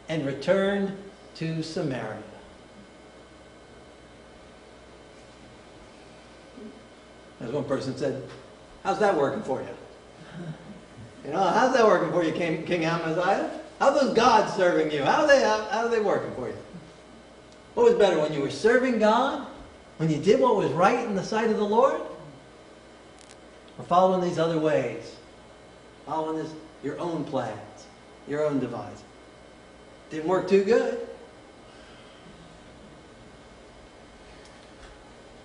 and 0.10 0.26
returned 0.26 0.98
to 1.36 1.64
Samaria. 1.64 2.22
As 7.40 7.50
one 7.50 7.64
person 7.64 7.96
said, 7.96 8.22
How's 8.84 9.00
that 9.00 9.16
working 9.16 9.44
for 9.44 9.62
you? 9.62 10.46
You 11.24 11.32
know, 11.32 11.42
how's 11.42 11.74
that 11.74 11.86
working 11.86 12.12
for 12.12 12.22
you, 12.22 12.34
King, 12.34 12.66
King 12.66 12.84
Amaziah? 12.84 13.50
How's 13.80 13.98
those 14.02 14.14
gods 14.14 14.52
serving 14.56 14.92
you? 14.92 15.06
How 15.06 15.22
are 15.22 15.28
they, 15.28 15.42
how, 15.42 15.64
how 15.70 15.86
are 15.86 15.90
they 15.90 16.02
working 16.02 16.36
for 16.36 16.50
you? 16.50 16.58
What 17.76 17.86
was 17.86 17.96
better, 17.96 18.20
when 18.20 18.34
you 18.34 18.42
were 18.42 18.52
serving 18.52 19.00
God? 19.00 19.48
When 19.98 20.10
you 20.10 20.18
did 20.18 20.40
what 20.40 20.56
was 20.56 20.72
right 20.72 21.06
in 21.06 21.16
the 21.16 21.24
sight 21.24 21.50
of 21.50 21.58
the 21.58 21.66
Lord? 21.66 22.02
Or 23.78 23.86
following 23.86 24.22
these 24.22 24.40
other 24.40 24.60
ways? 24.60 25.16
Following 26.06 26.38
this, 26.38 26.52
your 26.84 27.00
own 27.00 27.24
plans, 27.24 27.86
your 28.28 28.46
own 28.46 28.60
device. 28.60 29.04
Didn't 30.10 30.28
work 30.28 30.48
too 30.48 30.64
good. 30.64 31.08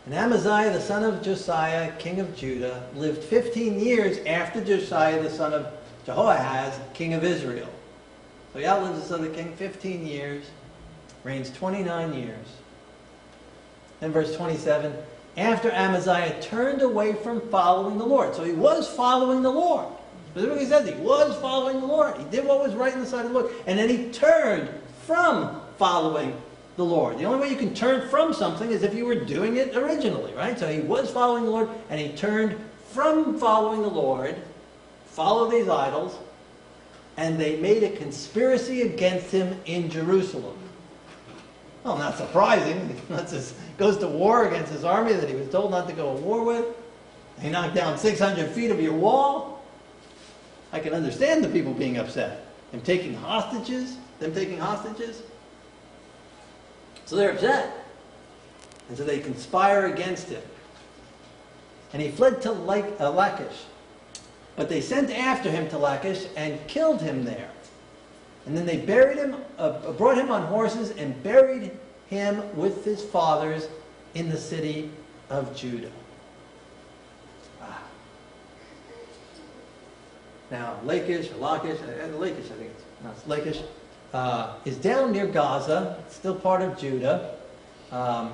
And 0.06 0.14
Amaziah, 0.14 0.72
the 0.72 0.80
son 0.80 1.04
of 1.04 1.22
Josiah, 1.22 1.92
king 1.98 2.18
of 2.18 2.34
Judah, 2.34 2.88
lived 2.94 3.22
15 3.22 3.78
years 3.78 4.18
after 4.26 4.64
Josiah, 4.64 5.22
the 5.22 5.28
son 5.28 5.52
of 5.52 5.66
Jehoahaz, 6.06 6.80
king 6.94 7.12
of 7.12 7.24
Israel. 7.24 7.68
So 8.52 8.58
he 8.58 8.66
outlived 8.66 9.02
this 9.02 9.10
other 9.10 9.28
king 9.28 9.54
15 9.56 10.06
years, 10.06 10.46
reigns 11.24 11.50
29 11.50 12.14
years. 12.14 12.46
Then 14.00 14.12
verse 14.12 14.36
27, 14.36 14.94
after 15.36 15.70
Amaziah 15.70 16.40
turned 16.40 16.82
away 16.82 17.14
from 17.14 17.40
following 17.48 17.98
the 17.98 18.06
Lord. 18.06 18.34
So 18.34 18.44
he 18.44 18.52
was 18.52 18.88
following 18.88 19.42
the 19.42 19.50
Lord. 19.50 19.86
Specifically 20.30 20.66
says 20.66 20.88
he 20.88 20.94
was 20.94 21.36
following 21.40 21.80
the 21.80 21.86
Lord. 21.86 22.16
He 22.16 22.24
did 22.24 22.44
what 22.44 22.60
was 22.60 22.74
right 22.74 22.92
in 22.92 23.00
the 23.00 23.06
sight 23.06 23.24
of 23.24 23.32
the 23.32 23.40
Lord. 23.40 23.52
And 23.66 23.78
then 23.78 23.88
he 23.88 24.10
turned 24.10 24.68
from 25.06 25.60
following 25.78 26.36
the 26.76 26.84
Lord. 26.84 27.18
The 27.18 27.24
only 27.24 27.40
way 27.40 27.50
you 27.50 27.56
can 27.56 27.74
turn 27.74 28.08
from 28.08 28.32
something 28.32 28.70
is 28.70 28.82
if 28.82 28.94
you 28.94 29.04
were 29.04 29.16
doing 29.16 29.56
it 29.56 29.76
originally, 29.76 30.32
right? 30.34 30.58
So 30.58 30.68
he 30.68 30.80
was 30.80 31.10
following 31.10 31.44
the 31.44 31.50
Lord 31.50 31.68
and 31.88 32.00
he 32.00 32.10
turned 32.10 32.56
from 32.90 33.38
following 33.38 33.82
the 33.82 33.88
Lord, 33.88 34.36
follow 35.06 35.50
these 35.50 35.68
idols, 35.68 36.16
and 37.16 37.38
they 37.38 37.56
made 37.56 37.82
a 37.82 37.90
conspiracy 37.90 38.82
against 38.82 39.30
him 39.30 39.60
in 39.66 39.90
Jerusalem. 39.90 40.57
Well, 41.88 41.96
not 41.96 42.18
surprising. 42.18 43.00
Goes 43.78 43.96
to 43.96 44.08
war 44.08 44.46
against 44.46 44.70
his 44.70 44.84
army 44.84 45.14
that 45.14 45.26
he 45.26 45.34
was 45.34 45.48
told 45.48 45.70
not 45.70 45.88
to 45.88 45.94
go 45.94 46.14
to 46.14 46.22
war 46.22 46.44
with. 46.44 46.66
He 47.40 47.48
knocked 47.48 47.74
down 47.74 47.96
600 47.96 48.50
feet 48.50 48.70
of 48.70 48.78
your 48.78 48.92
wall. 48.92 49.64
I 50.70 50.80
can 50.80 50.92
understand 50.92 51.42
the 51.42 51.48
people 51.48 51.72
being 51.72 51.96
upset. 51.96 52.44
Them 52.72 52.82
taking 52.82 53.14
hostages, 53.14 53.96
them 54.18 54.34
taking 54.34 54.58
hostages. 54.58 55.22
So 57.06 57.16
they're 57.16 57.32
upset. 57.32 57.72
And 58.90 58.98
so 58.98 59.04
they 59.04 59.20
conspire 59.20 59.86
against 59.86 60.28
him. 60.28 60.42
And 61.94 62.02
he 62.02 62.10
fled 62.10 62.42
to 62.42 62.50
uh, 62.50 63.10
Lachish. 63.10 63.64
But 64.56 64.68
they 64.68 64.82
sent 64.82 65.10
after 65.10 65.50
him 65.50 65.70
to 65.70 65.78
Lachish 65.78 66.26
and 66.36 66.60
killed 66.66 67.00
him 67.00 67.24
there. 67.24 67.48
And 68.48 68.56
then 68.56 68.64
they 68.64 68.78
buried 68.78 69.18
him, 69.18 69.36
uh, 69.58 69.92
brought 69.92 70.16
him 70.16 70.30
on 70.30 70.46
horses 70.46 70.92
and 70.92 71.22
buried 71.22 71.70
him 72.08 72.42
with 72.56 72.82
his 72.82 73.04
fathers 73.04 73.68
in 74.14 74.30
the 74.30 74.38
city 74.38 74.90
of 75.28 75.54
Judah. 75.54 75.90
Ah. 77.60 77.82
Now, 80.50 80.76
Lachish, 80.82 81.30
Lachish, 81.32 81.78
uh, 81.82 82.16
Lachish, 82.16 82.46
I 82.46 82.54
think 82.54 82.70
it's 82.70 82.84
pronounced 82.98 83.28
Lachish, 83.28 83.60
uh, 84.14 84.54
is 84.64 84.78
down 84.78 85.12
near 85.12 85.26
Gaza. 85.26 86.02
It's 86.06 86.16
still 86.16 86.34
part 86.34 86.62
of 86.62 86.78
Judah. 86.78 87.34
Um, 87.92 88.32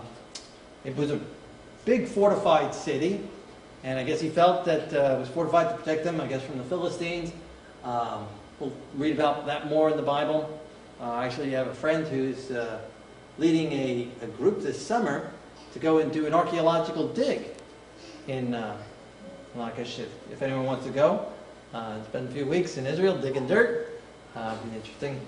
it 0.84 0.96
was 0.96 1.10
a 1.10 1.18
big 1.84 2.06
fortified 2.06 2.72
city, 2.72 3.20
and 3.82 3.98
I 3.98 4.04
guess 4.04 4.20
he 4.20 4.28
felt 4.28 4.64
that 4.66 4.94
uh, 4.94 5.16
it 5.16 5.18
was 5.18 5.28
fortified 5.28 5.70
to 5.70 5.74
protect 5.74 6.04
them, 6.04 6.20
I 6.20 6.28
guess, 6.28 6.44
from 6.44 6.58
the 6.58 6.64
Philistines. 6.64 7.32
Um, 7.82 8.28
we'll 8.60 8.72
read 8.96 9.14
about 9.14 9.46
that 9.46 9.68
more 9.68 9.90
in 9.90 9.96
the 9.96 10.02
Bible. 10.02 10.60
Uh, 11.00 11.10
I 11.10 11.26
actually 11.26 11.50
have 11.50 11.66
a 11.66 11.74
friend 11.74 12.06
who's 12.06 12.50
uh, 12.50 12.80
leading 13.38 13.72
a, 13.72 14.08
a 14.22 14.26
group 14.28 14.62
this 14.62 14.84
summer 14.84 15.30
to 15.72 15.78
go 15.78 15.98
and 15.98 16.12
do 16.12 16.26
an 16.26 16.34
archaeological 16.34 17.08
dig 17.08 17.48
in 18.28 18.54
uh, 18.54 18.76
Lachish, 19.56 19.98
if, 19.98 20.08
if 20.32 20.42
anyone 20.42 20.64
wants 20.64 20.86
to 20.86 20.92
go. 20.92 21.26
Uh, 21.72 21.96
it's 21.98 22.08
been 22.08 22.26
a 22.26 22.30
few 22.30 22.46
weeks 22.46 22.76
in 22.76 22.86
Israel 22.86 23.16
digging 23.16 23.46
dirt. 23.46 24.00
Uh, 24.36 24.56
an 24.62 24.74
interesting 24.74 25.20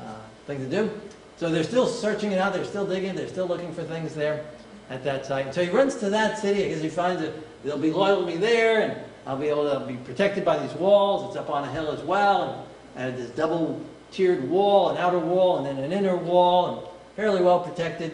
uh, 0.00 0.14
thing 0.46 0.58
to 0.58 0.68
do. 0.68 0.90
So 1.36 1.50
they're 1.50 1.64
still 1.64 1.86
searching 1.86 2.32
it 2.32 2.38
out. 2.38 2.52
They're 2.52 2.64
still 2.64 2.86
digging. 2.86 3.14
They're 3.14 3.28
still 3.28 3.46
looking 3.46 3.72
for 3.74 3.82
things 3.82 4.14
there 4.14 4.44
at 4.90 5.02
that 5.04 5.26
site. 5.26 5.54
So 5.54 5.64
he 5.64 5.70
runs 5.70 5.96
to 5.96 6.10
that 6.10 6.38
city 6.38 6.64
because 6.64 6.82
he 6.82 6.88
finds 6.88 7.22
that 7.22 7.32
they'll 7.64 7.78
be 7.78 7.90
loyal 7.90 8.20
to 8.20 8.26
me 8.26 8.36
there, 8.36 8.82
and 8.82 9.00
I'll 9.26 9.38
be 9.38 9.48
able 9.48 9.70
to 9.70 9.86
be 9.86 9.94
protected 9.94 10.44
by 10.44 10.58
these 10.58 10.74
walls. 10.74 11.28
It's 11.28 11.36
up 11.36 11.50
on 11.50 11.64
a 11.64 11.72
hill 11.72 11.90
as 11.90 12.02
well, 12.02 12.66
and, 12.96 13.10
and 13.10 13.18
this 13.18 13.30
double 13.30 13.80
tiered 14.10 14.48
wall, 14.48 14.90
an 14.90 14.96
outer 14.98 15.18
wall, 15.18 15.58
and 15.58 15.66
then 15.66 15.82
an 15.84 15.92
inner 15.92 16.16
wall, 16.16 16.78
and 16.78 16.88
fairly 17.16 17.42
well 17.42 17.60
protected. 17.60 18.12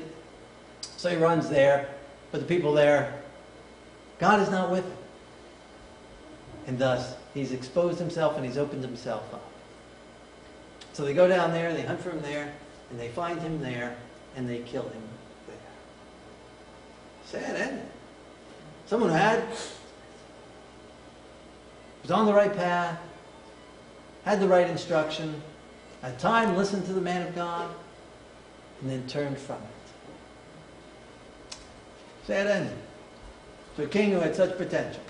So 0.80 1.10
he 1.10 1.16
runs 1.16 1.48
there, 1.48 1.88
but 2.30 2.40
the 2.40 2.46
people 2.46 2.72
there, 2.72 3.22
God 4.18 4.40
is 4.40 4.50
not 4.50 4.70
with 4.70 4.84
him. 4.84 4.92
And 6.66 6.78
thus, 6.78 7.14
he's 7.32 7.52
exposed 7.52 7.98
himself 7.98 8.36
and 8.36 8.44
he's 8.44 8.58
opened 8.58 8.82
himself 8.82 9.32
up. 9.32 9.44
So 10.92 11.04
they 11.04 11.14
go 11.14 11.28
down 11.28 11.52
there, 11.52 11.72
they 11.72 11.82
hunt 11.82 12.00
for 12.00 12.10
him 12.10 12.20
there, 12.20 12.52
and 12.90 12.98
they 12.98 13.08
find 13.08 13.40
him 13.40 13.60
there, 13.60 13.96
and 14.36 14.48
they 14.48 14.58
kill 14.58 14.82
him 14.82 15.02
there. 15.46 15.56
Sad 17.24 17.56
ending. 17.56 17.86
Someone 18.86 19.10
had, 19.10 19.44
was 22.08 22.16
on 22.16 22.24
the 22.24 22.32
right 22.32 22.56
path, 22.56 22.98
had 24.24 24.40
the 24.40 24.48
right 24.48 24.66
instruction, 24.66 25.42
at 26.02 26.18
time 26.18 26.56
listened 26.56 26.86
to 26.86 26.94
the 26.94 27.02
man 27.02 27.26
of 27.26 27.34
God, 27.34 27.68
and 28.80 28.90
then 28.90 29.06
turned 29.06 29.36
from 29.36 29.56
it. 29.56 31.56
Sad 32.26 32.46
ending. 32.46 32.78
To 33.76 33.84
a 33.84 33.86
king 33.86 34.12
who 34.12 34.20
had 34.20 34.34
such 34.34 34.56
potential. 34.56 35.02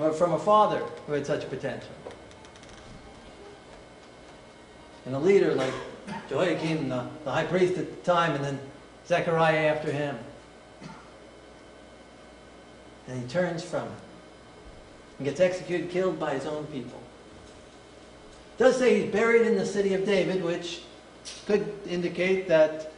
Or 0.00 0.12
from 0.12 0.32
a 0.32 0.38
father 0.38 0.80
who 1.06 1.12
had 1.12 1.26
such 1.26 1.48
potential. 1.48 1.90
And 5.06 5.14
a 5.14 5.18
leader 5.18 5.54
like 5.54 5.74
Jehoiakim, 6.28 6.88
the, 6.88 7.06
the 7.24 7.30
high 7.30 7.44
priest 7.44 7.78
at 7.78 7.88
the 7.88 8.10
time, 8.10 8.34
and 8.34 8.44
then 8.44 8.58
Zechariah 9.06 9.66
after 9.66 9.92
him. 9.92 10.18
And 13.06 13.22
he 13.22 13.28
turns 13.28 13.62
from 13.62 13.86
it 13.86 14.01
and 15.22 15.28
gets 15.28 15.38
executed, 15.38 15.88
killed 15.88 16.18
by 16.18 16.34
his 16.34 16.46
own 16.46 16.64
people. 16.66 17.00
It 18.56 18.58
does 18.58 18.76
say 18.76 19.02
he's 19.02 19.12
buried 19.12 19.46
in 19.46 19.56
the 19.56 19.64
city 19.64 19.94
of 19.94 20.04
David, 20.04 20.42
which 20.42 20.82
could 21.46 21.72
indicate 21.88 22.48
that 22.48 22.92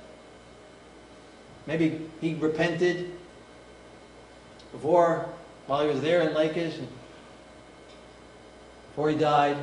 maybe 1.66 2.08
he 2.22 2.32
repented 2.32 3.12
before, 4.72 5.28
while 5.66 5.82
he 5.82 5.88
was 5.88 6.00
there 6.00 6.22
in 6.22 6.32
Lachish, 6.32 6.78
before 8.88 9.10
he 9.10 9.16
died. 9.18 9.62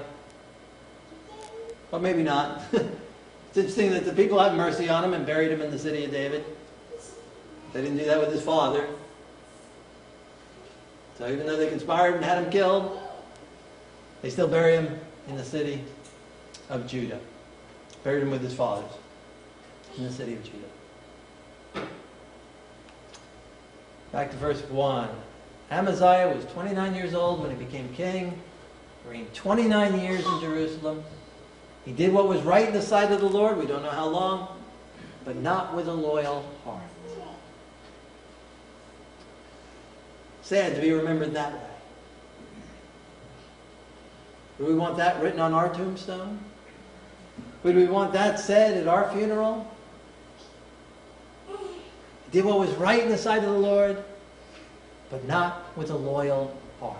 But 1.89 2.03
maybe 2.03 2.21
not. 2.21 2.61
it's 2.71 3.57
interesting 3.57 3.89
that 3.89 4.05
the 4.05 4.13
people 4.13 4.37
had 4.37 4.55
mercy 4.55 4.87
on 4.87 5.03
him 5.03 5.15
and 5.15 5.25
buried 5.25 5.51
him 5.51 5.61
in 5.61 5.71
the 5.71 5.79
city 5.79 6.05
of 6.05 6.11
David. 6.11 6.45
They 7.73 7.81
didn't 7.81 7.97
do 7.97 8.05
that 8.05 8.19
with 8.19 8.31
his 8.31 8.43
father. 8.43 8.87
So 11.17 11.27
even 11.27 11.45
though 11.45 11.57
they 11.57 11.69
conspired 11.69 12.15
and 12.15 12.25
had 12.25 12.43
him 12.43 12.51
killed, 12.51 12.99
they 14.21 14.29
still 14.29 14.47
bury 14.47 14.75
him 14.75 14.99
in 15.27 15.35
the 15.35 15.43
city 15.43 15.83
of 16.69 16.87
Judah. 16.87 17.19
Buried 18.03 18.23
him 18.23 18.31
with 18.31 18.41
his 18.41 18.53
fathers 18.53 18.91
in 19.97 20.03
the 20.03 20.11
city 20.11 20.33
of 20.33 20.43
Judah. 20.43 21.87
Back 24.11 24.31
to 24.31 24.37
verse 24.37 24.61
1. 24.69 25.09
Amaziah 25.69 26.33
was 26.35 26.43
29 26.53 26.95
years 26.95 27.13
old 27.13 27.41
when 27.41 27.49
he 27.49 27.55
became 27.55 27.87
king, 27.93 28.39
reigned 29.07 29.33
29 29.33 29.99
years 29.99 30.25
in 30.25 30.41
Jerusalem. 30.41 31.03
He 31.85 31.93
did 31.93 32.13
what 32.13 32.27
was 32.27 32.41
right 32.41 32.67
in 32.67 32.73
the 32.73 32.81
sight 32.81 33.11
of 33.11 33.21
the 33.21 33.29
Lord. 33.29 33.57
We 33.57 33.65
don't 33.65 33.83
know 33.83 33.89
how 33.89 34.07
long, 34.07 34.59
but 35.23 35.37
not 35.37 35.73
with 35.75 35.87
a 35.87 35.93
loyal 35.93 36.45
heart. 36.65 36.90
Sad 40.51 40.75
to 40.75 40.81
be 40.81 40.91
remembered 40.91 41.33
that 41.33 41.53
way. 41.53 41.59
Do 44.57 44.65
we 44.65 44.73
want 44.73 44.97
that 44.97 45.21
written 45.21 45.39
on 45.39 45.53
our 45.53 45.73
tombstone? 45.73 46.39
Would 47.63 47.77
we 47.77 47.87
want 47.87 48.11
that 48.11 48.37
said 48.37 48.75
at 48.75 48.85
our 48.85 49.09
funeral? 49.13 49.65
Did 52.33 52.43
what 52.43 52.59
was 52.59 52.69
right 52.71 53.01
in 53.01 53.07
the 53.07 53.17
sight 53.17 53.45
of 53.45 53.49
the 53.49 53.57
Lord, 53.57 54.03
but 55.09 55.25
not 55.25 55.77
with 55.77 55.89
a 55.89 55.95
loyal 55.95 56.53
heart. 56.81 56.97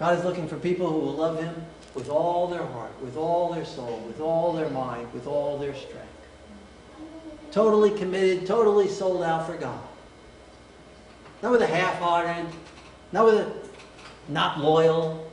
God 0.00 0.18
is 0.18 0.24
looking 0.24 0.48
for 0.48 0.56
people 0.56 0.90
who 0.90 0.98
will 0.98 1.14
love 1.14 1.38
Him 1.38 1.54
with 1.94 2.08
all 2.08 2.48
their 2.48 2.66
heart, 2.66 3.00
with 3.00 3.16
all 3.16 3.52
their 3.52 3.64
soul, 3.64 4.02
with 4.08 4.18
all 4.18 4.54
their 4.54 4.70
mind, 4.70 5.12
with 5.12 5.28
all 5.28 5.56
their 5.56 5.76
strength. 5.76 6.26
Totally 7.52 7.96
committed, 7.96 8.44
totally 8.44 8.88
sold 8.88 9.22
out 9.22 9.46
for 9.46 9.56
God. 9.56 9.84
Not 11.42 11.50
with 11.50 11.62
a 11.62 11.66
half-hearted, 11.66 12.46
not 13.10 13.24
with 13.24 13.34
a 13.34 13.52
not 14.28 14.60
loyal 14.60 15.30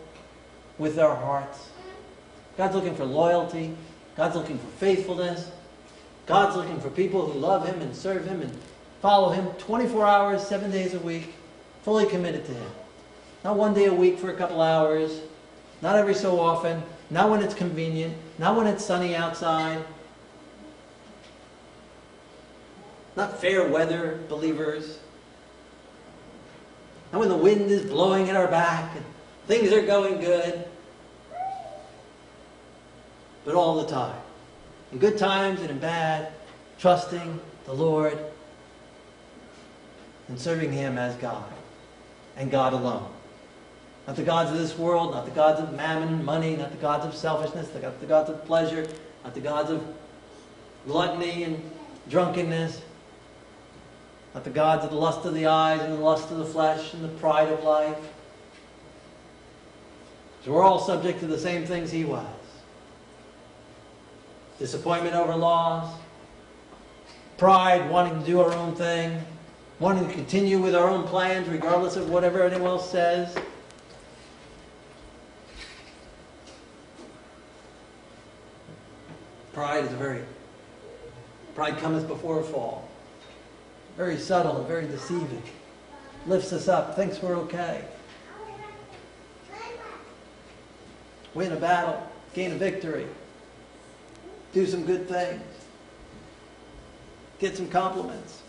with 0.77 0.97
our 0.97 1.15
hearts. 1.15 1.69
God's 2.57 2.75
looking 2.75 2.95
for 2.95 3.05
loyalty. 3.05 3.75
God's 4.17 4.35
looking 4.35 4.57
for 4.57 4.67
faithfulness. 4.77 5.51
God's 6.25 6.55
looking 6.55 6.79
for 6.81 6.89
people 6.89 7.25
who 7.25 7.39
love 7.39 7.65
Him 7.65 7.81
and 7.81 7.95
serve 7.95 8.25
Him 8.25 8.41
and 8.41 8.51
follow 9.01 9.29
Him 9.29 9.47
24 9.59 10.05
hours, 10.05 10.45
seven 10.45 10.71
days 10.71 10.93
a 10.93 10.99
week, 10.99 11.33
fully 11.83 12.05
committed 12.05 12.45
to 12.45 12.53
Him. 12.53 12.71
Not 13.43 13.55
one 13.55 13.73
day 13.73 13.85
a 13.85 13.93
week 13.93 14.17
for 14.17 14.29
a 14.29 14.35
couple 14.35 14.61
hours, 14.61 15.21
not 15.81 15.95
every 15.95 16.13
so 16.13 16.39
often, 16.39 16.83
not 17.09 17.29
when 17.29 17.41
it's 17.41 17.53
convenient, 17.53 18.15
not 18.37 18.57
when 18.57 18.67
it's 18.67 18.83
sunny 18.83 19.15
outside. 19.15 19.83
Not 23.15 23.39
fair 23.39 23.67
weather 23.67 24.19
believers. 24.27 24.99
Not 27.11 27.19
when 27.19 27.29
the 27.29 27.37
wind 27.37 27.71
is 27.71 27.85
blowing 27.85 28.29
at 28.29 28.35
our 28.35 28.47
back 28.47 28.95
and 28.95 29.05
things 29.47 29.71
are 29.73 29.85
going 29.85 30.19
good. 30.19 30.67
But 33.45 33.55
all 33.55 33.81
the 33.81 33.89
time. 33.89 34.19
In 34.91 34.99
good 34.99 35.17
times 35.17 35.61
and 35.61 35.69
in 35.69 35.79
bad, 35.79 36.31
trusting 36.77 37.39
the 37.65 37.73
Lord 37.73 38.17
and 40.27 40.39
serving 40.39 40.71
Him 40.71 40.97
as 40.97 41.15
God 41.15 41.51
and 42.37 42.51
God 42.51 42.73
alone. 42.73 43.11
Not 44.07 44.15
the 44.15 44.23
gods 44.23 44.51
of 44.51 44.57
this 44.57 44.77
world, 44.77 45.11
not 45.13 45.25
the 45.25 45.31
gods 45.31 45.59
of 45.59 45.73
mammon, 45.73 46.23
money, 46.23 46.55
not 46.55 46.71
the 46.71 46.77
gods 46.77 47.05
of 47.05 47.13
selfishness, 47.13 47.69
not 47.73 47.99
the 47.99 48.07
gods 48.07 48.29
of 48.29 48.43
pleasure, 48.45 48.87
not 49.23 49.33
the 49.33 49.41
gods 49.41 49.69
of 49.69 49.85
gluttony 50.87 51.43
and 51.43 51.71
drunkenness, 52.09 52.81
not 54.33 54.43
the 54.43 54.49
gods 54.49 54.83
of 54.85 54.91
the 54.91 54.97
lust 54.97 55.25
of 55.25 55.33
the 55.33 55.47
eyes 55.47 55.81
and 55.81 55.93
the 55.93 55.97
lust 55.99 56.31
of 56.31 56.37
the 56.37 56.45
flesh 56.45 56.93
and 56.93 57.03
the 57.03 57.09
pride 57.09 57.49
of 57.49 57.63
life. 57.63 57.97
So 60.45 60.51
we're 60.51 60.63
all 60.63 60.79
subject 60.79 61.19
to 61.19 61.27
the 61.27 61.37
same 61.37 61.65
things 61.65 61.91
he 61.91 62.05
was 62.05 62.25
disappointment 64.59 65.15
over 65.15 65.35
loss, 65.35 65.97
pride, 67.37 67.89
wanting 67.89 68.19
to 68.19 68.25
do 68.25 68.41
our 68.41 68.51
own 68.51 68.75
thing, 68.75 69.19
wanting 69.79 70.05
to 70.05 70.13
continue 70.13 70.59
with 70.59 70.75
our 70.75 70.89
own 70.89 71.07
plans 71.07 71.47
regardless 71.47 71.95
of 71.95 72.09
whatever 72.09 72.43
anyone 72.43 72.67
else 72.67 72.91
says. 72.91 73.33
Pride 79.53 79.85
is 79.85 79.93
a 79.93 79.95
very, 79.95 80.23
pride 81.55 81.77
cometh 81.77 82.07
before 82.07 82.41
a 82.41 82.43
fall. 82.43 82.87
Very 83.99 84.17
subtle, 84.17 84.63
very 84.63 84.87
deceiving. 84.87 85.43
Lifts 86.25 86.53
us 86.53 86.69
up, 86.69 86.95
thinks 86.95 87.21
we're 87.21 87.35
okay. 87.35 87.83
Win 91.33 91.51
a 91.51 91.57
battle, 91.57 92.01
gain 92.33 92.53
a 92.53 92.55
victory, 92.55 93.07
do 94.53 94.65
some 94.65 94.85
good 94.85 95.09
things, 95.09 95.43
get 97.39 97.57
some 97.57 97.67
compliments. 97.67 98.41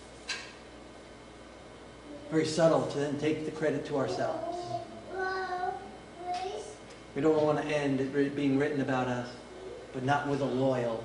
Very 2.30 2.46
subtle 2.46 2.86
to 2.86 2.98
then 3.00 3.18
take 3.18 3.44
the 3.44 3.50
credit 3.50 3.84
to 3.86 3.98
ourselves. 3.98 4.56
We 7.16 7.22
don't 7.22 7.42
want 7.42 7.60
to 7.60 7.64
end 7.64 8.00
it 8.00 8.36
being 8.36 8.56
written 8.56 8.82
about 8.82 9.08
us, 9.08 9.28
but 9.92 10.04
not 10.04 10.28
with 10.28 10.42
a 10.42 10.46
loyal. 10.46 11.04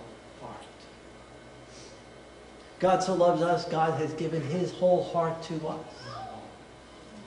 God 2.86 3.02
so 3.02 3.16
loves 3.16 3.42
us, 3.42 3.66
God 3.66 4.00
has 4.00 4.14
given 4.14 4.44
his 4.44 4.72
whole 4.72 5.06
heart 5.06 5.42
to 5.46 5.56
us. 5.68 5.80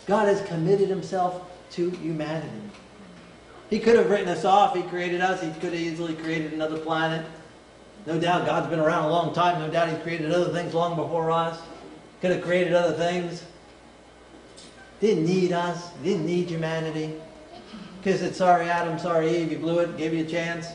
God 0.06 0.28
has 0.28 0.40
committed 0.42 0.88
himself 0.88 1.50
to 1.72 1.90
humanity. 1.90 2.62
He 3.68 3.80
could 3.80 3.96
have 3.96 4.08
written 4.08 4.28
us 4.28 4.44
off. 4.44 4.76
He 4.76 4.82
created 4.82 5.20
us. 5.20 5.42
He 5.42 5.50
could 5.54 5.72
have 5.72 5.74
easily 5.74 6.14
created 6.14 6.52
another 6.52 6.78
planet. 6.78 7.26
No 8.06 8.20
doubt 8.20 8.46
God's 8.46 8.68
been 8.68 8.78
around 8.78 9.06
a 9.06 9.10
long 9.10 9.34
time. 9.34 9.58
No 9.58 9.68
doubt 9.68 9.88
He 9.88 9.96
created 9.96 10.30
other 10.30 10.52
things 10.52 10.74
long 10.74 10.94
before 10.94 11.32
us. 11.32 11.60
Could 12.20 12.30
have 12.30 12.42
created 12.42 12.72
other 12.72 12.96
things. 12.96 13.44
Didn't 15.00 15.24
need 15.24 15.50
us. 15.50 15.90
Didn't 16.04 16.24
need 16.24 16.48
humanity. 16.48 17.14
Because 18.00 18.22
it's 18.22 18.38
sorry, 18.38 18.70
Adam, 18.70 18.96
sorry, 18.96 19.36
Eve, 19.36 19.50
you 19.50 19.58
blew 19.58 19.80
it, 19.80 19.96
gave 19.96 20.14
you 20.14 20.24
a 20.24 20.28
chance. 20.28 20.68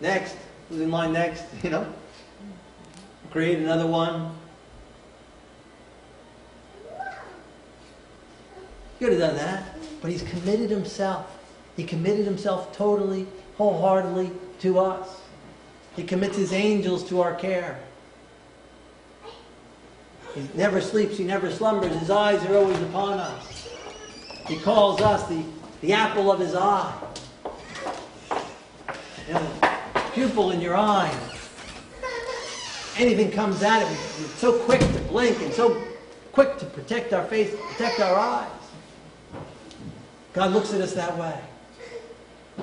Next. 0.00 0.36
Who's 0.68 0.80
in 0.80 0.90
line 0.90 1.12
next? 1.12 1.44
You 1.62 1.70
know? 1.70 1.94
Create 3.32 3.60
another 3.60 3.86
one. 3.86 4.30
He 8.98 9.04
could 9.06 9.18
have 9.18 9.20
done 9.20 9.36
that. 9.36 9.64
But 10.02 10.10
He's 10.10 10.22
committed 10.22 10.68
Himself. 10.68 11.38
He 11.74 11.84
committed 11.84 12.26
Himself 12.26 12.76
totally, 12.76 13.26
wholeheartedly 13.56 14.32
to 14.60 14.78
us. 14.78 15.22
He 15.96 16.04
commits 16.04 16.36
His 16.36 16.52
angels 16.52 17.08
to 17.08 17.22
our 17.22 17.34
care. 17.34 17.80
He 20.34 20.46
never 20.54 20.82
sleeps, 20.82 21.16
He 21.16 21.24
never 21.24 21.50
slumbers. 21.50 21.96
His 21.96 22.10
eyes 22.10 22.44
are 22.44 22.56
always 22.58 22.80
upon 22.82 23.18
us. 23.18 23.70
He 24.46 24.58
calls 24.58 25.00
us 25.00 25.26
the, 25.28 25.42
the 25.80 25.94
apple 25.94 26.30
of 26.30 26.38
His 26.38 26.54
eye. 26.54 27.02
You 29.26 29.34
know, 29.34 29.52
pupil 30.12 30.50
in 30.50 30.60
your 30.60 30.76
eye. 30.76 31.31
Anything 32.96 33.30
comes 33.30 33.62
at 33.62 33.82
it, 33.82 33.88
we're 33.88 34.26
so 34.36 34.58
quick 34.60 34.80
to 34.80 34.98
blink 35.08 35.40
and 35.40 35.52
so 35.52 35.82
quick 36.32 36.58
to 36.58 36.66
protect 36.66 37.12
our 37.12 37.24
face, 37.24 37.54
protect 37.72 38.00
our 38.00 38.16
eyes. 38.16 38.50
God 40.32 40.52
looks 40.52 40.72
at 40.72 40.80
us 40.80 40.94
that 40.94 41.16
way. 41.16 41.38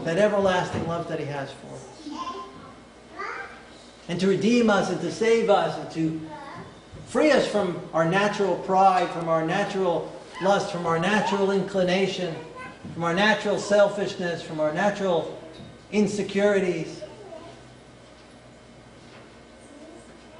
That 0.03 0.17
everlasting 0.17 0.87
love 0.87 1.07
that 1.07 1.19
He 1.19 1.25
has 1.25 1.51
for 1.51 1.67
us. 1.73 3.25
And 4.07 4.19
to 4.19 4.27
redeem 4.27 4.69
us 4.69 4.89
and 4.89 4.99
to 5.01 5.11
save 5.11 5.49
us 5.49 5.77
and 5.77 5.91
to 5.91 6.29
free 7.07 7.31
us 7.31 7.47
from 7.47 7.79
our 7.93 8.05
natural 8.05 8.55
pride, 8.55 9.09
from 9.09 9.29
our 9.29 9.45
natural 9.45 10.11
lust, 10.41 10.71
from 10.71 10.85
our 10.85 10.99
natural 10.99 11.51
inclination, 11.51 12.35
from 12.93 13.03
our 13.03 13.13
natural 13.13 13.57
selfishness, 13.57 14.41
from 14.41 14.59
our 14.59 14.73
natural 14.73 15.39
insecurities. 15.91 17.01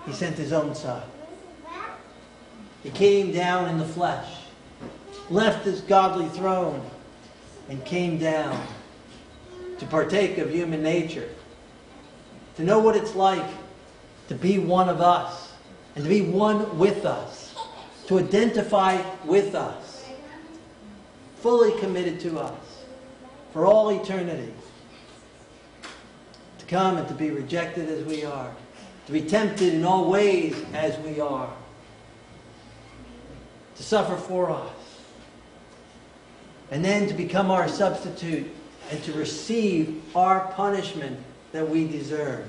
He 0.05 0.13
sent 0.13 0.37
His 0.37 0.53
own 0.53 0.75
Son. 0.75 1.03
He 2.83 2.89
came 2.89 3.31
down 3.31 3.69
in 3.69 3.77
the 3.77 3.85
flesh, 3.85 4.27
left 5.29 5.65
His 5.65 5.81
godly 5.81 6.27
throne, 6.29 6.81
and 7.67 7.83
came 7.85 8.17
down 8.17 8.65
to 9.77 9.85
partake 9.85 10.37
of 10.37 10.49
human 10.49 10.81
nature, 10.81 11.29
to 12.55 12.63
know 12.63 12.79
what 12.79 12.95
it's 12.95 13.15
like 13.15 13.45
to 14.27 14.35
be 14.35 14.59
one 14.59 14.89
of 14.89 15.01
us, 15.01 15.53
and 15.95 16.03
to 16.03 16.09
be 16.09 16.21
one 16.21 16.77
with 16.77 17.05
us, 17.05 17.55
to 18.07 18.19
identify 18.19 19.01
with 19.25 19.55
us, 19.55 20.05
fully 21.37 21.77
committed 21.79 22.19
to 22.21 22.39
us 22.39 22.83
for 23.53 23.65
all 23.65 23.89
eternity, 23.89 24.53
to 26.59 26.65
come 26.65 26.97
and 26.97 27.07
to 27.07 27.13
be 27.13 27.31
rejected 27.31 27.89
as 27.89 28.03
we 28.05 28.23
are, 28.23 28.51
to 29.09 29.13
be 29.13 29.21
tempted 29.21 29.73
in 29.73 29.83
all 29.83 30.07
ways 30.07 30.55
as 30.71 30.95
we 30.99 31.19
are, 31.19 31.51
to 33.75 33.81
suffer 33.81 34.15
for 34.15 34.51
us 34.51 34.69
and 36.69 36.85
then 36.85 37.07
to 37.07 37.15
become 37.15 37.49
our 37.49 37.67
substitute 37.67 38.47
and 38.91 39.03
to 39.03 39.11
receive 39.13 40.03
our 40.15 40.41
punishment 40.51 41.19
that 41.53 41.67
we 41.67 41.87
deserve. 41.87 42.47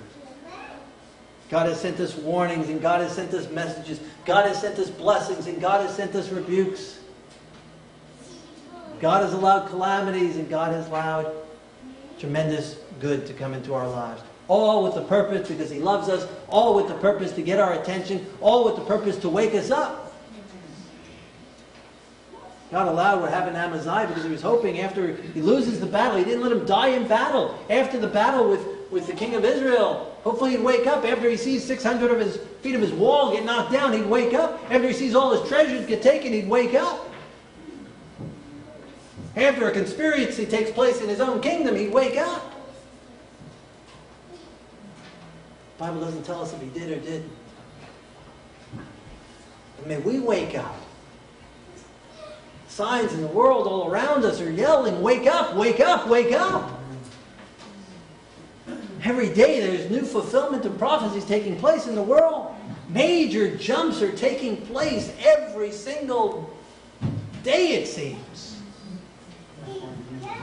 God 1.49 1.67
has 1.67 1.81
sent 1.81 1.99
us 1.99 2.15
warnings 2.15 2.69
and 2.69 2.83
God 2.83 3.01
has 3.01 3.15
sent 3.15 3.33
us 3.33 3.51
messages. 3.51 3.99
God 4.27 4.47
has 4.47 4.61
sent 4.61 4.79
us 4.79 4.91
blessings 4.91 5.47
and 5.47 5.63
God 5.63 5.87
has 5.87 5.97
sent 5.97 6.15
us 6.15 6.29
rebukes. 6.29 7.01
God 9.01 9.23
has 9.23 9.33
allowed 9.33 9.71
calamities 9.71 10.37
and 10.37 10.47
God 10.51 10.75
has 10.75 10.87
allowed 10.89 11.33
tremendous 12.19 12.77
good 13.01 13.25
to 13.29 13.33
come 13.33 13.55
into 13.55 13.73
our 13.73 13.89
lives. 13.89 14.21
All 14.51 14.83
with 14.83 14.95
the 14.97 15.03
purpose 15.03 15.49
because 15.49 15.71
He 15.71 15.79
loves 15.79 16.09
us, 16.09 16.27
all 16.49 16.75
with 16.75 16.89
the 16.89 16.95
purpose 16.95 17.31
to 17.33 17.43
get 17.43 17.61
our 17.61 17.75
attention, 17.75 18.27
all 18.41 18.65
with 18.65 18.75
the 18.75 18.85
purpose 18.85 19.17
to 19.19 19.29
wake 19.29 19.55
us 19.55 19.71
up. 19.71 20.13
God 22.73 22.89
allowed 22.89 23.21
what 23.21 23.31
happened 23.31 23.55
to 23.55 23.61
Amaziah 23.61 24.09
because 24.09 24.25
he 24.25 24.31
was 24.31 24.43
hoping 24.43 24.81
after 24.81 25.15
he 25.15 25.41
loses 25.41 25.79
the 25.81 25.87
battle, 25.87 26.19
he 26.19 26.25
didn't 26.25 26.43
let 26.43 26.53
him 26.53 26.65
die 26.67 26.89
in 26.89 27.07
battle. 27.07 27.59
After 27.69 27.99
the 27.99 28.07
battle 28.07 28.49
with, 28.49 28.65
with 28.91 29.07
the 29.07 29.13
king 29.13 29.35
of 29.35 29.45
Israel, 29.45 30.17
hopefully 30.23 30.53
he'd 30.53 30.63
wake 30.63 30.87
up. 30.87 31.05
After 31.05 31.29
he 31.29 31.37
sees 31.37 31.65
600 31.65 32.11
of 32.11 32.19
his 32.19 32.37
feet 32.63 32.75
of 32.75 32.81
his 32.81 32.93
wall 32.93 33.33
get 33.33 33.45
knocked 33.45 33.73
down, 33.73 33.93
he'd 33.93 34.07
wake 34.07 34.35
up. 34.35 34.61
After 34.71 34.87
he 34.87 34.93
sees 34.93 35.15
all 35.17 35.33
his 35.33 35.49
treasures 35.49 35.87
get 35.87 36.03
taken, 36.03 36.33
he'd 36.33 36.49
wake 36.49 36.75
up. 36.75 37.09
After 39.37 39.69
a 39.69 39.73
conspiracy 39.73 40.47
takes 40.47 40.71
place 40.71 41.01
in 41.01 41.09
his 41.09 41.21
own 41.21 41.41
kingdom, 41.41 41.77
he'd 41.77 41.93
wake 41.93 42.17
up. 42.17 42.60
Bible 45.81 46.01
doesn't 46.01 46.23
tell 46.23 46.43
us 46.43 46.53
if 46.53 46.61
he 46.61 46.69
did 46.69 46.93
or 46.93 47.01
didn't. 47.01 47.33
But 49.77 49.87
may 49.87 49.99
we 49.99 50.21
wake 50.21 50.57
up 50.57 50.77
Signs 52.71 53.13
in 53.13 53.21
the 53.21 53.27
world 53.27 53.67
all 53.67 53.91
around 53.91 54.25
us 54.25 54.41
are 54.41 54.51
yelling, 54.51 55.03
Wake 55.03 55.27
up, 55.27 55.57
wake 55.57 55.81
up, 55.81 56.07
wake 56.07 56.33
up. 56.33 56.81
Every 59.03 59.29
day 59.29 59.61
there's 59.61 59.91
new 59.91 60.03
fulfillment 60.03 60.65
of 60.65 60.79
prophecies 60.79 61.25
taking 61.25 61.59
place 61.59 61.89
in 61.89 61.97
the 61.97 62.03
world. 62.03 62.55
Major 62.89 63.57
jumps 63.57 64.01
are 64.03 64.13
taking 64.13 64.57
place 64.59 65.13
every 65.19 65.73
single 65.73 66.57
day, 67.43 67.73
it 67.73 67.89
seems. 67.89 68.61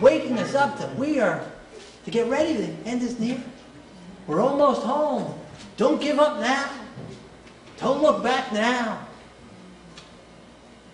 Waking 0.02 0.38
us 0.38 0.54
up 0.54 0.78
that 0.80 0.96
we 0.98 1.20
are 1.20 1.44
to 2.06 2.12
get 2.12 2.28
ready, 2.28 2.54
the 2.54 2.90
end 2.90 3.04
is 3.04 3.20
near. 3.20 3.42
We're 4.28 4.42
almost 4.42 4.82
home. 4.84 5.34
Don't 5.78 6.02
give 6.02 6.20
up 6.20 6.40
now. 6.40 6.70
Don't 7.78 8.02
look 8.02 8.22
back 8.22 8.52
now. 8.52 9.08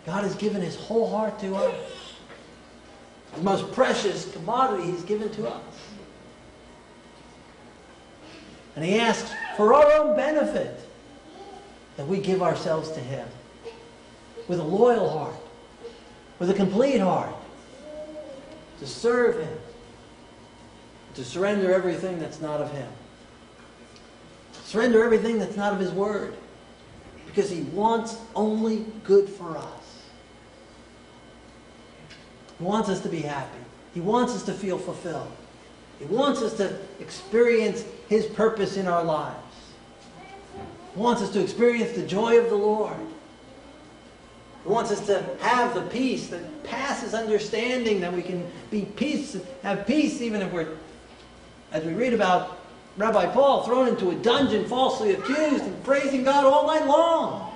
God 0.06 0.24
has 0.24 0.36
given 0.36 0.62
his 0.62 0.76
whole 0.76 1.10
heart 1.10 1.40
to 1.40 1.56
us. 1.56 1.76
The 3.36 3.42
most 3.42 3.72
precious 3.74 4.32
commodity 4.32 4.92
he's 4.92 5.04
given 5.04 5.32
to 5.32 5.50
us. 5.50 5.64
And 8.76 8.86
he 8.86 9.00
asks 9.00 9.32
for 9.56 9.74
our 9.74 9.92
own 9.94 10.16
benefit 10.16 10.80
that 11.98 12.08
we 12.08 12.20
give 12.20 12.42
ourselves 12.42 12.92
to 12.92 13.00
him 13.00 13.28
with 14.48 14.60
a 14.60 14.64
loyal 14.64 15.10
heart, 15.10 15.36
with 16.40 16.50
a 16.50 16.54
complete 16.54 17.00
heart, 17.00 17.34
to 18.80 18.88
serve 18.88 19.40
him, 19.40 19.58
to 21.16 21.24
surrender 21.24 21.74
everything 21.74 22.20
that's 22.20 22.42
not 22.42 22.62
of 22.62 22.72
him. 22.72 22.90
Surrender 24.74 25.04
everything 25.04 25.38
that's 25.38 25.56
not 25.56 25.72
of 25.72 25.80
his 25.80 25.92
word. 25.92 26.34
Because 27.28 27.48
he 27.48 27.62
wants 27.62 28.18
only 28.36 28.88
good 29.04 29.30
for 29.30 29.56
us. 29.56 30.02
He 32.58 32.64
wants 32.64 32.90
us 32.90 33.00
to 33.02 33.10
be 33.10 33.20
happy. 33.20 33.60
He 33.94 34.00
wants 34.00 34.34
us 34.34 34.42
to 34.46 34.52
feel 34.52 34.80
fulfilled. 34.80 35.32
He 36.00 36.06
wants 36.06 36.42
us 36.42 36.58
to 36.58 36.76
experience 37.00 37.86
his 38.10 38.26
purpose 38.26 38.76
in 38.76 38.88
our 38.88 39.04
lives. 39.04 39.38
He 40.96 41.00
wants 41.00 41.22
us 41.22 41.30
to 41.34 41.44
experience 41.44 41.96
the 41.96 42.08
joy 42.08 42.40
of 42.40 42.50
the 42.50 42.56
Lord. 42.56 42.98
He 44.64 44.70
wants 44.70 44.90
us 44.90 45.06
to 45.06 45.24
have 45.42 45.76
the 45.76 45.84
peace 45.84 46.30
that 46.30 46.64
passes 46.64 47.14
understanding, 47.14 48.02
that 48.02 48.12
we 48.12 48.24
can 48.24 48.52
be 48.72 48.86
peace, 48.86 49.38
have 49.62 49.86
peace 49.86 50.20
even 50.20 50.42
if 50.42 50.52
we're, 50.52 50.78
as 51.72 51.84
we 51.84 51.94
read 51.94 52.16
about 52.16 52.63
Rabbi 52.96 53.26
Paul, 53.28 53.64
thrown 53.64 53.88
into 53.88 54.12
a 54.12 54.16
dungeon, 54.16 54.66
falsely 54.66 55.14
accused, 55.14 55.64
and 55.64 55.84
praising 55.84 56.24
God 56.24 56.46
all 56.46 56.68
night 56.68 56.86
long. 56.86 57.52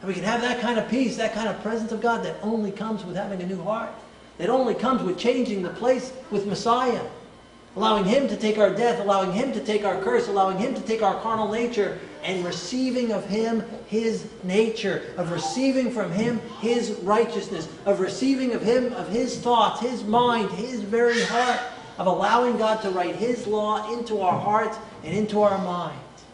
And 0.00 0.08
we 0.08 0.14
can 0.14 0.24
have 0.24 0.42
that 0.42 0.60
kind 0.60 0.78
of 0.78 0.88
peace, 0.88 1.16
that 1.16 1.32
kind 1.32 1.48
of 1.48 1.60
presence 1.62 1.90
of 1.90 2.00
God 2.00 2.24
that 2.24 2.36
only 2.42 2.70
comes 2.70 3.04
with 3.04 3.16
having 3.16 3.42
a 3.42 3.46
new 3.46 3.62
heart. 3.62 3.92
That 4.36 4.50
only 4.50 4.74
comes 4.74 5.02
with 5.02 5.18
changing 5.18 5.62
the 5.62 5.70
place 5.70 6.12
with 6.30 6.46
Messiah. 6.46 7.02
Allowing 7.76 8.04
Him 8.04 8.28
to 8.28 8.36
take 8.36 8.58
our 8.58 8.74
death, 8.74 9.00
allowing 9.00 9.32
Him 9.32 9.52
to 9.52 9.60
take 9.60 9.84
our 9.84 10.00
curse, 10.02 10.28
allowing 10.28 10.58
Him 10.58 10.74
to 10.74 10.80
take 10.82 11.02
our 11.02 11.20
carnal 11.20 11.50
nature, 11.50 11.98
and 12.22 12.44
receiving 12.44 13.12
of 13.12 13.24
Him 13.26 13.64
His 13.86 14.26
nature, 14.44 15.14
of 15.16 15.30
receiving 15.30 15.90
from 15.90 16.12
Him 16.12 16.40
His 16.60 16.90
righteousness, 17.02 17.68
of 17.86 18.00
receiving 18.00 18.52
of 18.52 18.62
Him, 18.62 18.92
of 18.92 19.08
His 19.08 19.38
thoughts, 19.38 19.80
His 19.80 20.04
mind, 20.04 20.50
His 20.50 20.80
very 20.82 21.22
heart, 21.22 21.60
of 21.98 22.06
allowing 22.06 22.56
God 22.56 22.80
to 22.82 22.90
write 22.90 23.16
His 23.16 23.46
law 23.46 23.92
into 23.92 24.20
our 24.20 24.38
hearts 24.38 24.78
and 25.04 25.14
into 25.14 25.42
our 25.42 25.58
minds, 25.58 26.24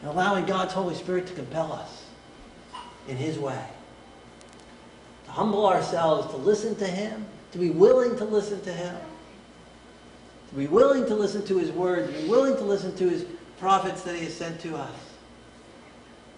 and 0.00 0.10
allowing 0.10 0.46
God's 0.46 0.72
Holy 0.72 0.94
Spirit 0.94 1.26
to 1.26 1.34
compel 1.34 1.72
us 1.72 2.06
in 3.06 3.16
His 3.16 3.38
way. 3.38 3.62
To 5.26 5.30
humble 5.30 5.66
ourselves, 5.66 6.30
to 6.32 6.38
listen 6.38 6.74
to 6.76 6.86
Him, 6.86 7.26
to 7.52 7.58
be 7.58 7.68
willing 7.68 8.16
to 8.16 8.24
listen 8.24 8.62
to 8.62 8.72
Him, 8.72 8.96
to 10.48 10.54
be 10.54 10.66
willing 10.66 11.04
to 11.04 11.14
listen 11.14 11.44
to 11.46 11.58
His 11.58 11.70
Word, 11.70 12.06
to 12.06 12.22
be 12.22 12.28
willing 12.28 12.56
to 12.56 12.64
listen 12.64 12.96
to 12.96 13.08
His 13.10 13.26
prophets 13.58 14.02
that 14.02 14.14
He 14.14 14.24
has 14.24 14.34
sent 14.34 14.58
to 14.62 14.74
us, 14.74 14.94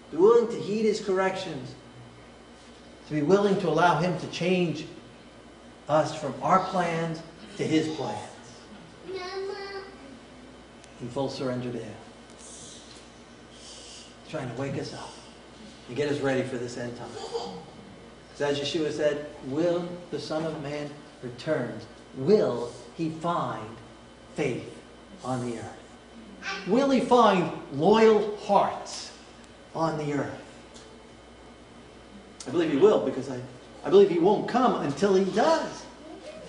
to 0.09 0.17
be 0.17 0.21
willing 0.21 0.47
to 0.49 0.59
heed 0.59 0.83
His 0.83 0.99
corrections, 0.99 1.73
to 3.07 3.13
be 3.13 3.21
willing 3.21 3.57
to 3.61 3.69
allow 3.69 3.99
Him 3.99 4.19
to 4.19 4.27
change 4.27 4.85
us 5.87 6.13
from 6.19 6.33
our 6.41 6.59
plans 6.65 7.21
to 7.55 7.65
His 7.65 7.87
plans 7.95 8.30
in 11.01 11.09
full 11.09 11.29
surrender 11.29 11.71
to 11.71 11.77
Him. 11.77 11.93
He's 13.53 14.01
trying 14.29 14.49
to 14.49 14.61
wake 14.61 14.75
us 14.75 14.93
up 14.93 15.11
and 15.87 15.97
get 15.97 16.09
us 16.09 16.19
ready 16.19 16.43
for 16.43 16.57
this 16.57 16.77
end 16.77 16.95
time. 16.97 17.09
So 18.35 18.45
as 18.45 18.59
Yeshua 18.59 18.91
said, 18.91 19.25
will 19.45 19.87
the 20.09 20.19
Son 20.19 20.45
of 20.45 20.61
Man 20.63 20.89
return? 21.21 21.79
Will 22.15 22.71
he 22.95 23.09
find 23.09 23.75
faith 24.35 24.79
on 25.23 25.49
the 25.49 25.57
earth? 25.57 26.67
Will 26.67 26.89
he 26.89 27.01
find 27.01 27.51
loyal 27.73 28.35
hearts 28.37 29.11
on 29.75 29.97
the 29.97 30.13
earth? 30.13 30.41
I 32.47 32.51
believe 32.51 32.71
he 32.71 32.77
will 32.77 33.05
because 33.05 33.29
I, 33.29 33.39
I 33.85 33.89
believe 33.89 34.09
he 34.09 34.19
won't 34.19 34.47
come 34.47 34.81
until 34.81 35.13
he 35.13 35.25
does. 35.31 35.85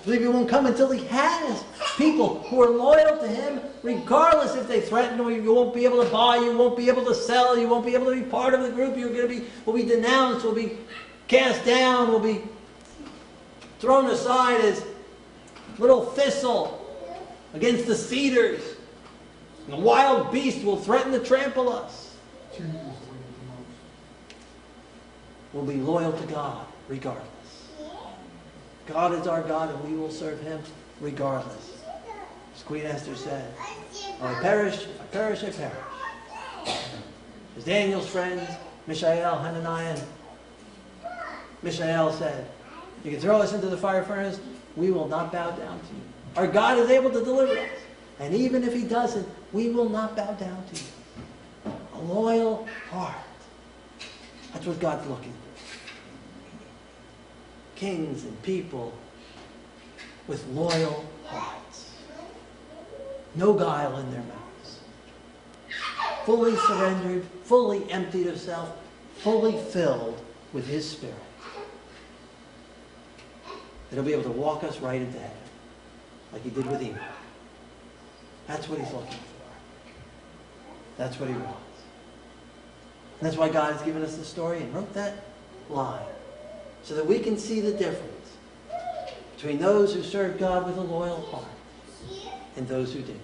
Believe 0.04 0.22
he 0.22 0.26
won't 0.26 0.48
come 0.48 0.66
until 0.66 0.90
he 0.90 1.04
has 1.06 1.62
people 1.96 2.40
who 2.44 2.60
are 2.60 2.70
loyal 2.70 3.18
to 3.18 3.28
him, 3.28 3.60
regardless 3.82 4.56
if 4.56 4.66
they 4.66 4.80
threaten 4.80 5.20
or 5.20 5.30
you 5.30 5.54
won't 5.54 5.72
be 5.72 5.84
able 5.84 6.02
to 6.02 6.10
buy, 6.10 6.36
you 6.36 6.56
won't 6.56 6.76
be 6.76 6.88
able 6.88 7.04
to 7.04 7.14
sell, 7.14 7.56
you 7.56 7.68
won't 7.68 7.86
be 7.86 7.94
able 7.94 8.06
to 8.06 8.20
be 8.20 8.28
part 8.28 8.52
of 8.52 8.62
the 8.62 8.70
group, 8.70 8.96
you're 8.96 9.10
going 9.10 9.28
to 9.28 9.28
be, 9.28 9.46
will 9.64 9.74
be 9.74 9.84
denounced, 9.84 10.44
will 10.44 10.54
be 10.54 10.76
cast 11.28 11.64
down, 11.64 12.10
will 12.10 12.18
be 12.18 12.42
thrown 13.78 14.10
aside 14.10 14.60
as 14.60 14.84
little 15.78 16.04
thistle 16.04 16.84
against 17.54 17.86
the 17.86 17.94
cedars. 17.94 18.62
And 19.64 19.74
the 19.74 19.80
wild 19.80 20.32
beast 20.32 20.64
will 20.64 20.76
threaten 20.76 21.12
to 21.12 21.20
trample 21.20 21.72
us. 21.72 22.16
We'll 25.52 25.64
be 25.64 25.76
loyal 25.76 26.12
to 26.12 26.26
God 26.26 26.66
regardless. 26.88 27.31
God 28.92 29.14
is 29.14 29.26
our 29.26 29.42
God 29.42 29.74
and 29.74 29.90
we 29.90 29.96
will 29.96 30.10
serve 30.10 30.40
him 30.42 30.60
regardless. 31.00 31.82
As 32.54 32.62
Queen 32.62 32.84
Esther 32.84 33.16
said, 33.16 33.50
I 34.20 34.34
perish, 34.42 34.86
I 35.00 35.04
perish, 35.04 35.42
I 35.42 35.50
perish. 35.50 36.76
As 37.56 37.64
Daniel's 37.64 38.06
friends, 38.06 38.46
Mishael, 38.86 39.38
Hananiah, 39.38 39.98
Mishael 41.62 42.12
said, 42.12 42.46
You 43.02 43.12
can 43.12 43.20
throw 43.20 43.40
us 43.40 43.54
into 43.54 43.68
the 43.68 43.78
fire 43.78 44.02
furnace, 44.02 44.38
we 44.76 44.90
will 44.90 45.08
not 45.08 45.32
bow 45.32 45.50
down 45.52 45.80
to 45.80 45.86
you. 45.86 46.02
Our 46.36 46.46
God 46.46 46.78
is 46.78 46.90
able 46.90 47.10
to 47.10 47.24
deliver 47.24 47.58
us. 47.58 47.68
And 48.20 48.34
even 48.34 48.62
if 48.62 48.74
he 48.74 48.84
doesn't, 48.84 49.26
we 49.54 49.70
will 49.70 49.88
not 49.88 50.14
bow 50.16 50.32
down 50.32 50.64
to 50.66 50.76
you. 50.76 51.72
A 51.94 51.98
loyal 52.00 52.68
heart. 52.90 53.14
That's 54.52 54.66
what 54.66 54.78
God's 54.80 55.06
looking 55.08 55.32
for. 55.32 55.41
Kings 57.76 58.24
and 58.24 58.42
people 58.42 58.92
with 60.26 60.46
loyal 60.48 61.04
hearts. 61.26 61.94
No 63.34 63.54
guile 63.54 63.96
in 63.98 64.10
their 64.10 64.22
mouths. 64.22 64.80
Fully 66.24 66.54
surrendered, 66.56 67.24
fully 67.44 67.90
emptied 67.90 68.26
of 68.28 68.38
self, 68.38 68.76
fully 69.16 69.56
filled 69.70 70.22
with 70.52 70.66
His 70.66 70.88
Spirit. 70.88 71.16
That'll 73.90 74.04
be 74.04 74.12
able 74.12 74.24
to 74.24 74.30
walk 74.30 74.64
us 74.64 74.80
right 74.80 75.00
into 75.00 75.18
heaven, 75.18 75.36
like 76.32 76.42
He 76.42 76.50
did 76.50 76.66
with 76.66 76.82
Enoch. 76.82 77.00
That's 78.46 78.68
what 78.68 78.78
He's 78.78 78.92
looking 78.92 79.10
for. 79.10 79.16
That's 80.96 81.18
what 81.18 81.28
He 81.28 81.34
wants. 81.34 81.58
And 83.18 83.26
that's 83.26 83.36
why 83.36 83.48
God 83.48 83.72
has 83.72 83.82
given 83.82 84.02
us 84.02 84.16
the 84.16 84.24
story 84.24 84.60
and 84.60 84.74
wrote 84.74 84.92
that 84.94 85.24
line, 85.68 86.00
so 86.82 86.94
that 86.94 87.06
we 87.06 87.18
can 87.18 87.38
see 87.38 87.60
the 87.60 87.72
difference 87.72 88.32
between 89.36 89.58
those 89.58 89.94
who 89.94 90.02
serve 90.02 90.38
God 90.38 90.66
with 90.66 90.76
a 90.76 90.82
loyal 90.82 91.20
heart 91.22 91.44
and 92.56 92.66
those 92.68 92.92
who 92.92 93.00
didn't. 93.00 93.20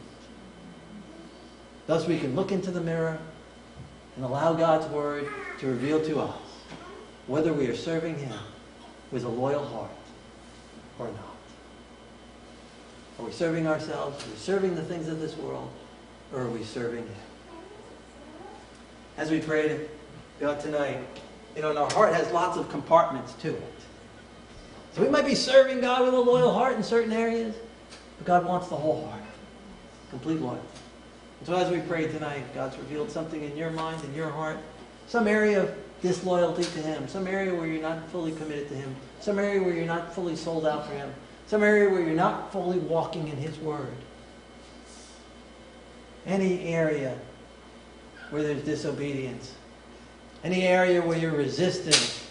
Thus 1.86 2.06
we 2.06 2.18
can 2.18 2.34
look 2.34 2.52
into 2.52 2.70
the 2.70 2.80
mirror 2.80 3.18
and 4.16 4.24
allow 4.24 4.52
God's 4.52 4.86
Word 4.92 5.28
to 5.60 5.66
reveal 5.66 6.04
to 6.04 6.20
us 6.20 6.36
whether 7.26 7.52
we 7.52 7.66
are 7.68 7.76
serving 7.76 8.18
Him 8.18 8.38
with 9.10 9.24
a 9.24 9.28
loyal 9.28 9.64
heart 9.64 9.90
or 10.98 11.06
not. 11.06 11.36
Are 13.18 13.24
we 13.24 13.32
serving 13.32 13.66
ourselves? 13.66 14.24
Are 14.24 14.30
we 14.30 14.36
serving 14.36 14.74
the 14.74 14.82
things 14.82 15.08
of 15.08 15.20
this 15.20 15.36
world? 15.36 15.70
Or 16.32 16.42
are 16.42 16.50
we 16.50 16.62
serving 16.62 17.04
Him? 17.04 17.16
As 19.16 19.30
we 19.30 19.40
prayed 19.40 19.88
God 20.40 20.60
tonight, 20.60 21.00
you 21.56 21.62
know, 21.62 21.70
and 21.70 21.78
our 21.78 21.90
heart 21.92 22.14
has 22.14 22.30
lots 22.32 22.56
of 22.56 22.68
compartments 22.70 23.32
to 23.34 23.54
it. 23.54 23.74
So 24.94 25.02
we 25.02 25.08
might 25.08 25.26
be 25.26 25.34
serving 25.34 25.80
God 25.80 26.04
with 26.04 26.14
a 26.14 26.20
loyal 26.20 26.52
heart 26.52 26.76
in 26.76 26.82
certain 26.82 27.12
areas, 27.12 27.54
but 28.18 28.26
God 28.26 28.44
wants 28.44 28.68
the 28.68 28.76
whole 28.76 29.06
heart, 29.06 29.22
complete 30.10 30.40
loyalty. 30.40 30.66
So 31.44 31.54
as 31.54 31.70
we 31.70 31.80
pray 31.80 32.08
tonight, 32.08 32.52
God's 32.54 32.76
revealed 32.78 33.10
something 33.10 33.42
in 33.42 33.56
your 33.56 33.70
mind, 33.70 34.02
in 34.04 34.14
your 34.14 34.30
heart, 34.30 34.58
some 35.06 35.28
area 35.28 35.62
of 35.62 35.74
disloyalty 36.02 36.64
to 36.64 36.82
Him, 36.82 37.06
some 37.08 37.26
area 37.26 37.54
where 37.54 37.66
you're 37.66 37.82
not 37.82 38.10
fully 38.10 38.32
committed 38.32 38.68
to 38.68 38.74
Him, 38.74 38.94
some 39.20 39.38
area 39.38 39.62
where 39.62 39.72
you're 39.72 39.86
not 39.86 40.14
fully 40.14 40.36
sold 40.36 40.66
out 40.66 40.86
for 40.86 40.92
Him, 40.94 41.12
some 41.46 41.62
area 41.62 41.88
where 41.88 42.02
you're 42.02 42.14
not 42.14 42.52
fully 42.52 42.78
walking 42.78 43.28
in 43.28 43.36
His 43.36 43.56
Word. 43.58 43.94
Any 46.26 46.64
area 46.64 47.16
where 48.30 48.42
there's 48.42 48.62
disobedience, 48.62 49.54
any 50.44 50.62
area 50.62 51.02
where 51.02 51.18
you're 51.18 51.32
resisting 51.32 52.28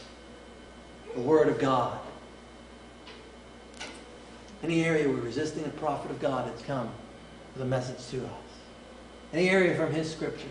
the 1.13 1.21
Word 1.21 1.49
of 1.49 1.59
God, 1.59 1.99
any 4.63 4.83
area 4.85 5.07
where 5.07 5.17
resisting 5.17 5.63
the 5.63 5.69
prophet 5.69 6.11
of 6.11 6.19
God 6.19 6.49
has 6.49 6.61
come 6.61 6.89
with 7.53 7.63
a 7.63 7.65
message 7.65 8.07
to 8.11 8.25
us, 8.25 8.31
any 9.33 9.49
area 9.49 9.75
from 9.75 9.91
His 9.91 10.11
Scriptures, 10.11 10.47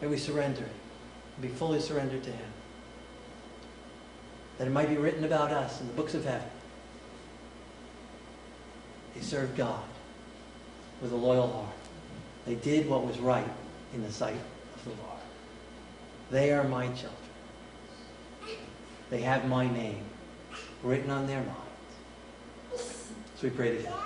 may 0.00 0.06
we 0.06 0.16
surrender 0.16 0.62
it, 0.62 1.42
be 1.42 1.48
fully 1.48 1.80
surrendered 1.80 2.22
to 2.24 2.30
Him, 2.30 2.50
that 4.58 4.66
it 4.66 4.70
might 4.70 4.88
be 4.88 4.96
written 4.96 5.24
about 5.24 5.50
us 5.50 5.80
in 5.80 5.86
the 5.86 5.92
books 5.92 6.14
of 6.14 6.24
heaven. 6.24 6.48
They 9.14 9.20
served 9.20 9.56
God 9.56 9.82
with 11.00 11.12
a 11.12 11.16
loyal 11.16 11.48
heart. 11.48 11.74
They 12.46 12.54
did 12.54 12.88
what 12.88 13.04
was 13.04 13.18
right 13.18 13.48
in 13.94 14.02
the 14.02 14.12
sight 14.12 14.36
of 14.74 14.84
the 14.84 14.90
Lord. 14.90 15.18
They 16.30 16.52
are 16.52 16.64
my 16.64 16.86
children. 16.88 17.12
They 19.10 19.22
have 19.22 19.48
my 19.48 19.66
name 19.66 20.04
written 20.82 21.10
on 21.10 21.26
their 21.26 21.42
minds. 21.42 22.82
So 23.36 23.44
we 23.44 23.50
pray 23.50 23.76
together. 23.76 23.96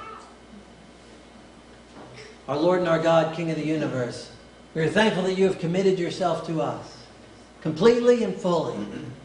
Our 2.48 2.56
Lord 2.56 2.80
and 2.80 2.88
our 2.88 2.98
God, 2.98 3.34
King 3.34 3.50
of 3.50 3.56
the 3.56 3.64
universe, 3.64 4.30
we 4.74 4.82
are 4.82 4.88
thankful 4.88 5.24
that 5.24 5.34
you 5.34 5.46
have 5.46 5.58
committed 5.58 5.98
yourself 5.98 6.46
to 6.46 6.60
us 6.60 6.98
completely 7.62 8.24
and 8.24 8.34
fully. 8.34 8.76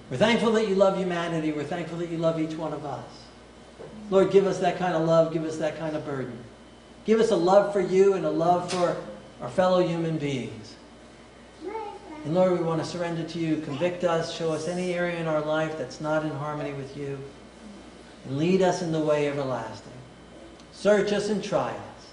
We're 0.10 0.18
thankful 0.18 0.52
that 0.54 0.68
you 0.68 0.76
love 0.76 0.98
humanity. 0.98 1.52
We're 1.52 1.64
thankful 1.64 1.98
that 1.98 2.10
you 2.10 2.18
love 2.18 2.40
each 2.40 2.56
one 2.56 2.74
of 2.74 2.86
us. 2.86 3.06
Lord, 4.10 4.32
give 4.32 4.48
us 4.48 4.60
that 4.60 4.78
kind 4.78 4.96
of 4.96 5.06
love. 5.06 5.34
Give 5.34 5.44
us 5.44 5.58
that 5.58 5.78
kind 5.78 5.96
of 5.96 6.06
burden. 6.06 6.38
Give 7.06 7.20
us 7.20 7.32
a 7.32 7.36
love 7.36 7.74
for 7.74 7.82
you 7.82 8.14
and 8.14 8.26
a 8.26 8.30
love 8.30 8.72
for 8.72 8.96
our 9.42 9.50
fellow 9.50 9.86
human 9.86 10.18
beings. 10.18 10.76
And 12.28 12.36
Lord, 12.36 12.60
we 12.60 12.66
want 12.66 12.84
to 12.84 12.86
surrender 12.86 13.24
to 13.24 13.40
you. 13.40 13.62
Convict 13.62 14.04
us. 14.04 14.36
Show 14.36 14.52
us 14.52 14.68
any 14.68 14.94
area 14.94 15.18
in 15.18 15.28
our 15.28 15.40
life 15.40 15.78
that's 15.78 16.02
not 16.02 16.26
in 16.26 16.32
harmony 16.32 16.74
with 16.74 16.98
you. 16.98 17.18
And 18.26 18.38
lead 18.38 18.62
us 18.62 18.82
in 18.82 18.92
the 18.92 19.00
way 19.00 19.30
everlasting. 19.30 19.94
Search 20.74 21.14
us 21.14 21.30
and 21.30 21.42
try 21.42 21.70
us. 21.70 22.08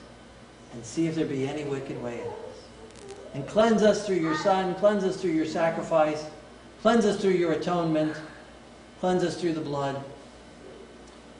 And 0.72 0.84
see 0.84 1.08
if 1.08 1.16
there 1.16 1.26
be 1.26 1.48
any 1.48 1.64
wicked 1.64 2.00
way 2.00 2.20
in 2.20 2.28
us. 2.28 3.12
And 3.34 3.44
cleanse 3.48 3.82
us 3.82 4.06
through 4.06 4.18
your 4.18 4.36
Son. 4.36 4.76
Cleanse 4.76 5.02
us 5.02 5.20
through 5.20 5.32
your 5.32 5.46
sacrifice. 5.46 6.24
Cleanse 6.80 7.06
us 7.06 7.20
through 7.20 7.32
your 7.32 7.50
atonement. 7.50 8.16
Cleanse 9.00 9.24
us 9.24 9.40
through 9.40 9.54
the 9.54 9.60
blood 9.60 10.00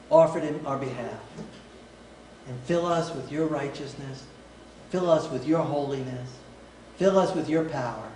offered 0.09 0.43
in 0.43 0.65
our 0.65 0.77
behalf. 0.77 1.21
And 2.49 2.59
fill 2.65 2.85
us 2.85 3.15
with 3.15 3.31
your 3.31 3.47
righteousness. 3.47 4.25
Fill 4.89 5.09
us 5.09 5.31
with 5.31 5.47
your 5.47 5.63
holiness. 5.63 6.29
Fill 6.97 7.17
us 7.17 7.33
with 7.33 7.47
your 7.47 7.63
power. 7.63 8.11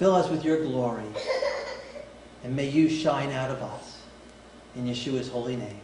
Fill 0.00 0.14
us 0.14 0.30
with 0.30 0.46
your 0.46 0.64
glory. 0.64 1.04
And 2.42 2.56
may 2.56 2.70
you 2.70 2.88
shine 2.88 3.32
out 3.32 3.50
of 3.50 3.60
us. 3.60 4.00
In 4.74 4.86
Yeshua's 4.86 5.28
holy 5.28 5.56
name. 5.56 5.79